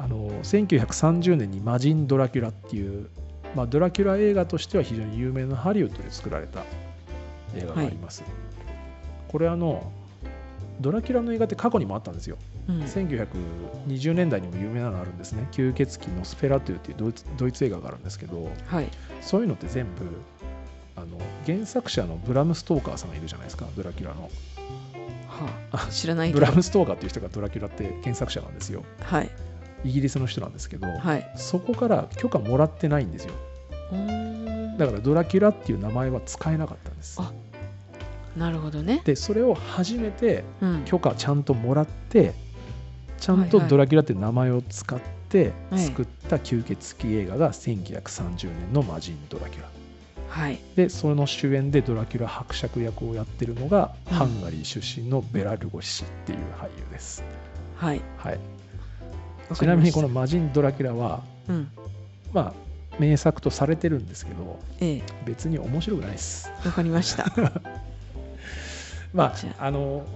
[0.00, 3.08] あの1930年に「魔人ドラキュラ」っていう、
[3.54, 6.64] まあ、ドラキュラ映画としては非常に有名なハリウッドで作られた
[7.54, 8.22] 映画があります。
[8.22, 8.30] はい、
[9.28, 9.92] これあの
[10.80, 12.38] ドラキュラの映画って過去にもあったんですよ。
[12.68, 18.88] うん、1920年代にも有名なのあるんですね吸血鬼のスフェラトゥっていうドイツドイツ映画があるんですけど、はい、
[19.20, 20.06] そういうのって全部
[20.96, 24.30] あの原作者のブラム・ストーカーさんがいるじゃないですかドラキュラの。
[25.28, 28.84] はあ、知らないブラム・ストーカーっていう人がドラキュラって原作者なんですよ。
[29.02, 29.30] はい、
[29.84, 33.34] イギリスの人なんですけど、はい、そこから許可もらってないんですよ。
[34.78, 37.20] だからドラキュラっていう名前は使えなかったんです。
[37.20, 37.32] あ
[38.36, 39.02] なるほどね。
[39.04, 40.44] でそれを初めて
[40.84, 42.34] 許可ちゃんともらって、うん、
[43.18, 49.68] ちゃんとドラキュラって名前を使って作った吸血鬼映画が1930年の「魔人ドラキュラ」
[50.28, 57.24] はい、でその主演でドラキュラ伯爵役をやってるのが、うん、ハンガリー出身のベラルゴシっていう俳優です。
[57.74, 58.38] はい、はい、
[59.54, 61.68] ちなみにこの「魔人ドラキュラは」うん、
[62.32, 62.70] まあ
[63.00, 66.50] 名作とされてるんですけど、ええ、別に面白くないです。
[66.64, 67.24] わかりました。
[69.12, 69.70] まああ。
[69.70, 70.06] の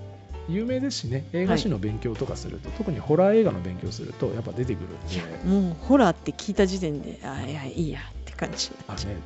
[0.47, 5.68] 有名ですしね映画史の勉強とかすると、はい、特にホラー映画の勉強するとやっぱ出てくるんで。
[5.68, 9.16] もうホラーって聞いた時点であいやいいやって感じあね。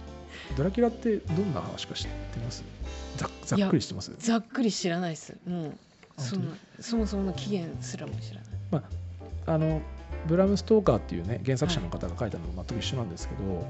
[0.57, 2.62] ドラキュラってどんな話か知ってます？
[3.16, 4.12] ざざっくりしてます？
[4.19, 5.37] ざっくり知らないです。
[5.45, 5.73] もう
[6.19, 6.37] そ
[6.81, 8.83] そもそもの起源すらも知らない、ま
[9.47, 9.81] あ、あの
[10.27, 13.64] ブラム・ストーカーっていうね原作者の方が書いたのと全く一緒なんですけど、はい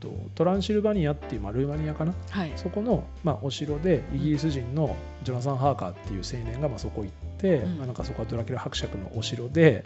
[0.00, 9.84] と、トランシルバニアっていう、まあ、ルーマニアかな、はい、そこの、まあ、お城でイギリス人のジョナサン・ハーカーっていう青年が、まあ、そこ行って、うん、まあ、なんかそこはドラキュラ伯爵のお城で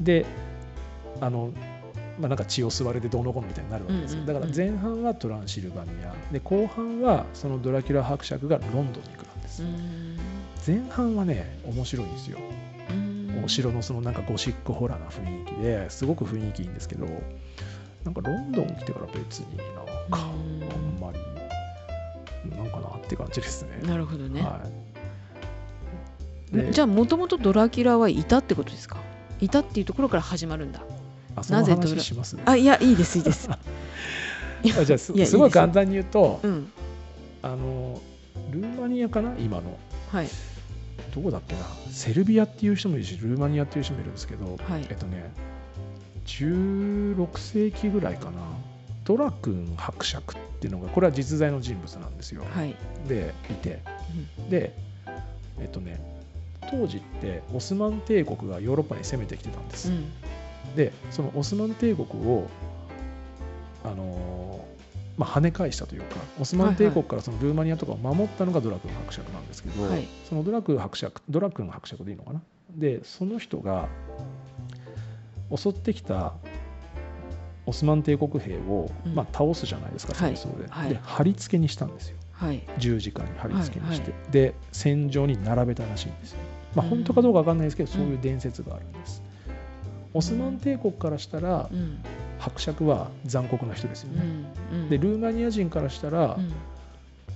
[0.00, 0.26] で
[1.20, 1.52] あの、
[2.18, 6.14] まあ、なんか血を吸われてどうのこうのみたいになるわけですよ、だから前半はトランシルバニア。
[6.32, 9.62] で後半はそのドラキュラ伯爵がロンドンに来るんです、
[10.66, 12.38] 前半はね面白いんですよ。
[13.44, 17.06] お城のそのなんかゴシックホラーな雰囲気ですごく雰囲気いいんですけど
[18.04, 21.18] なんかロンドン来てから別になんかあんまり
[22.56, 23.80] なんかなって感じですね。
[23.86, 24.40] なるほどね。
[24.42, 24.60] は
[26.52, 28.98] い、じゃあもともとドラキュラはいたってことですか？
[29.40, 30.82] いたっていうところから始まるんだ。
[31.36, 33.48] あなぜドラしますあいやいいですいいです。
[33.52, 33.58] あ
[34.84, 36.72] じゃあすすごい簡単に言うと、うん、
[37.42, 38.00] あの
[38.50, 39.34] ルーマニアかな？
[39.38, 39.78] 今の。
[40.10, 40.28] はい。
[41.14, 41.60] どこだっけな？
[41.90, 45.32] セルビアっていう人もいるしルーマニアっていう人もいるんですけど、はい、えっとね
[46.38, 48.40] 16世紀ぐらいかな。
[49.04, 52.44] ドラクン伯爵っていうのがこれは実在の人物なんですよ。
[52.54, 52.76] はい、
[53.08, 53.80] でいて、
[54.38, 54.72] うん、で
[55.58, 56.00] えっとね
[56.70, 59.90] 当時ってオスマン帝国がヨーロッパに攻めてきてたんです。
[59.90, 62.48] うん、でそのオスマン帝国を
[63.82, 64.64] あの
[65.16, 72.40] まあ、跳ね返したというかオスマン帝国からそのルーマニアとかを守ったのがドラクン伯爵なんですけど、はい、そのドラクン伯爵ドラクン伯爵でいいのかな。
[72.70, 73.88] でその人が
[75.54, 76.34] 襲ってきた
[77.66, 86.38] オスマン帝国兵を、まあ、倒すじゃないですか、戦争で,、はい、で貼り付けにしたんですよ、はい、十字架に貼り付けにして、で戦場に並べたらしいんですよ、
[86.74, 89.22] まあ、本当かどうか分かんないですけど、そういう伝説があるんです、
[90.14, 91.68] オスマン帝国からしたら、
[92.38, 94.24] 伯爵は残酷な人ですよね、
[94.88, 96.38] でルーマニア人からしたら、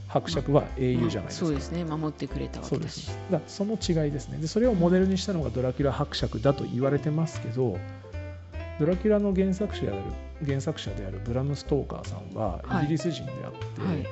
[0.08, 1.84] 伯爵は英雄じゃないですか、そうですね。
[1.84, 3.16] 守ってくれたわけです。
[3.30, 4.38] だその違いですね。
[4.38, 7.76] でそれをモデルにしたのがドラキュラ伯爵だと言われてますけど
[8.79, 10.03] ドラキュラの原作者である
[10.45, 13.97] 原作者であるブラム・ストーカーさんはイギリス人であって、はい。
[13.97, 14.07] はい、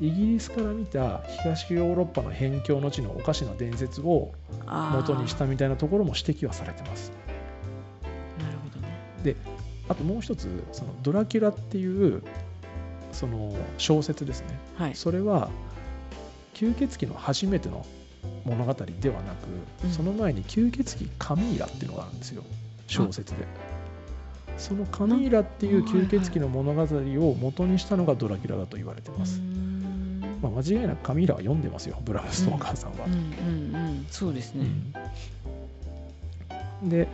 [0.00, 4.32] イギリスから見た東ヨーロッパの辺境の地のおかしな伝説を
[4.66, 7.12] 元にしたみたいなところも指摘はされてます。
[8.38, 8.88] なるほどね。
[9.22, 9.36] で
[9.88, 12.22] あともう一つそのドラキュラっていう
[13.12, 15.48] その小説ですね、はい、それは
[16.54, 17.86] 吸血鬼の初めての
[18.44, 19.46] 物語ではなく、
[19.84, 22.42] うん、その前に吸血鬼カミーラっていうのがあるんですよ。
[22.88, 23.46] 小説で。
[24.58, 29.40] そのカミーラっていう吸血鬼の物語を元にしたのがドラキュラだと言われてます。
[30.42, 33.06] まあ、間違いなくカミーラは読んでますよブラム・ストーカーさんは。
[33.06, 33.12] うん。
[33.12, 33.74] うん。
[33.74, 34.66] うん、そうですね、
[36.82, 37.08] うん、で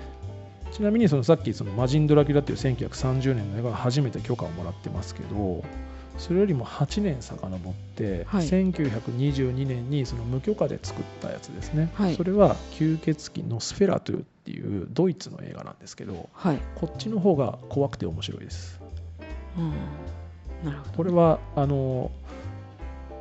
[0.72, 5.62] ちなみにそのさっきその「魔人ドラキュラ」っていう1930年の映画が初めて許可をもらってますけど
[6.18, 18.80] それよりも8年遡って、はい、1922年にその無許可で作ったやつですね、はい、それは吸血鬼のスフェラトゥっていうドイツの映画なんですけど、はい、こっちの方が怖くて面白いです。
[19.56, 19.70] うん、
[20.64, 22.10] なるほどこれはあの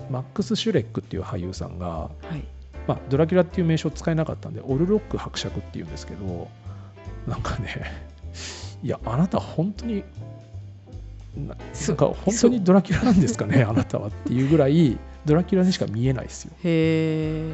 [0.10, 2.44] マックス・シュレックっていう俳優さんが、はい。
[2.88, 6.50] まあ、ドラキュラっていう名称使えなかったんでオルロック伯爵っていうんですけど
[7.28, 7.86] なんかね
[8.84, 10.04] いやあなた本当に
[11.38, 16.52] なんか本当にドラキュラなんですかね あなたはっていうぐらいドラキュラにしか見えないですよ。
[16.64, 17.54] へえ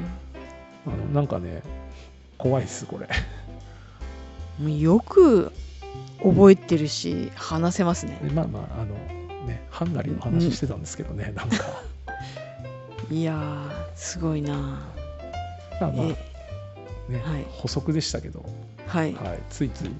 [1.13, 1.61] なんかね
[2.37, 3.09] 怖いですこれ
[4.65, 5.51] よく
[6.23, 8.19] 覚えてるし話せますね。
[8.33, 8.95] まあまああの
[9.45, 11.55] ねハンガリーの話してたんですけどね、うん、なんか。
[13.09, 14.53] いやすごいな
[15.79, 18.43] まあまあね、はい、補足でしたけど、
[18.85, 19.91] はい、はい、ついつい。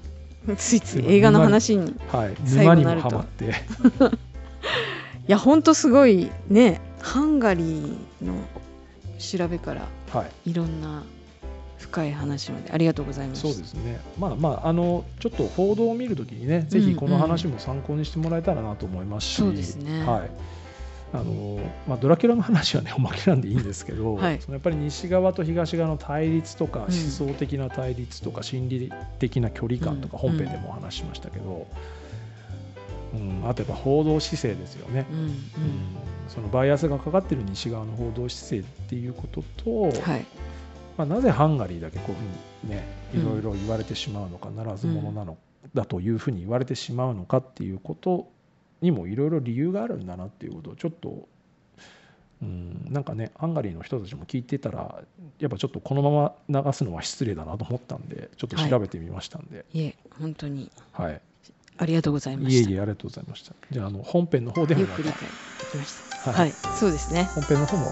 [0.56, 3.54] ついつい映画の話にはい沼にもハマって。
[5.28, 8.34] いや本当すごいねハンガリーの
[9.18, 11.04] 調べから、はい、いろんな
[11.78, 12.70] 深い話まで。
[12.70, 13.42] ありがとうございます。
[13.42, 14.00] そうですね。
[14.18, 20.04] まあまああのちょっと報道を見るときにね、ぜひこの話も参考にしてもらえたらなと思いますし、そうですね。
[20.04, 20.30] はい。
[21.10, 31.66] あのまあ、ドラキュラの話はねおまけなんでいいんですけど、 はい、そのやっぱり西側と東側の対立とか、思想的な対立とか心理的な距離感とか本編でもお話ししましたけど、
[33.14, 35.32] うん、うん、あとやっぱ報道姿勢ですよね、うん、うん、
[36.28, 40.26] そのバイアスがかかってる西側の報道姿勢っていうことと、はい、
[40.98, 42.22] まあ、なぜハンガリーだけこういうふ
[42.64, 42.84] うにね
[43.14, 45.38] いろいろ言われてしまうのか、ならず者なの
[45.72, 48.28] だというふうに言われてしまうのかっていうこと
[48.80, 51.28] にもいろいろ理由があるんだなっていうことをちょっと
[52.42, 55.02] うんなんかねハンガリーの人たちも聞いてたら
[55.38, 60.70] やっぱちょっとこのまま流すのは失礼だなと思ったんでちょっと調べてみましたんで、はい、いえ本当に。
[60.92, 61.20] はい。
[61.80, 62.68] ありがとうございました。
[62.68, 63.54] いえいえありがとうございました。
[63.70, 65.18] じゃああの本編の方でもよく理解で
[65.70, 65.94] きまし
[66.24, 66.32] た。
[66.32, 67.24] はい、はい、そうですね。
[67.34, 67.86] 本編の方も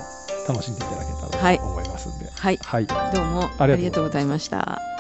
[0.47, 2.31] 楽しんでいただけたらと思いますんで。
[2.33, 4.96] はい、はい、どうもありがとうございました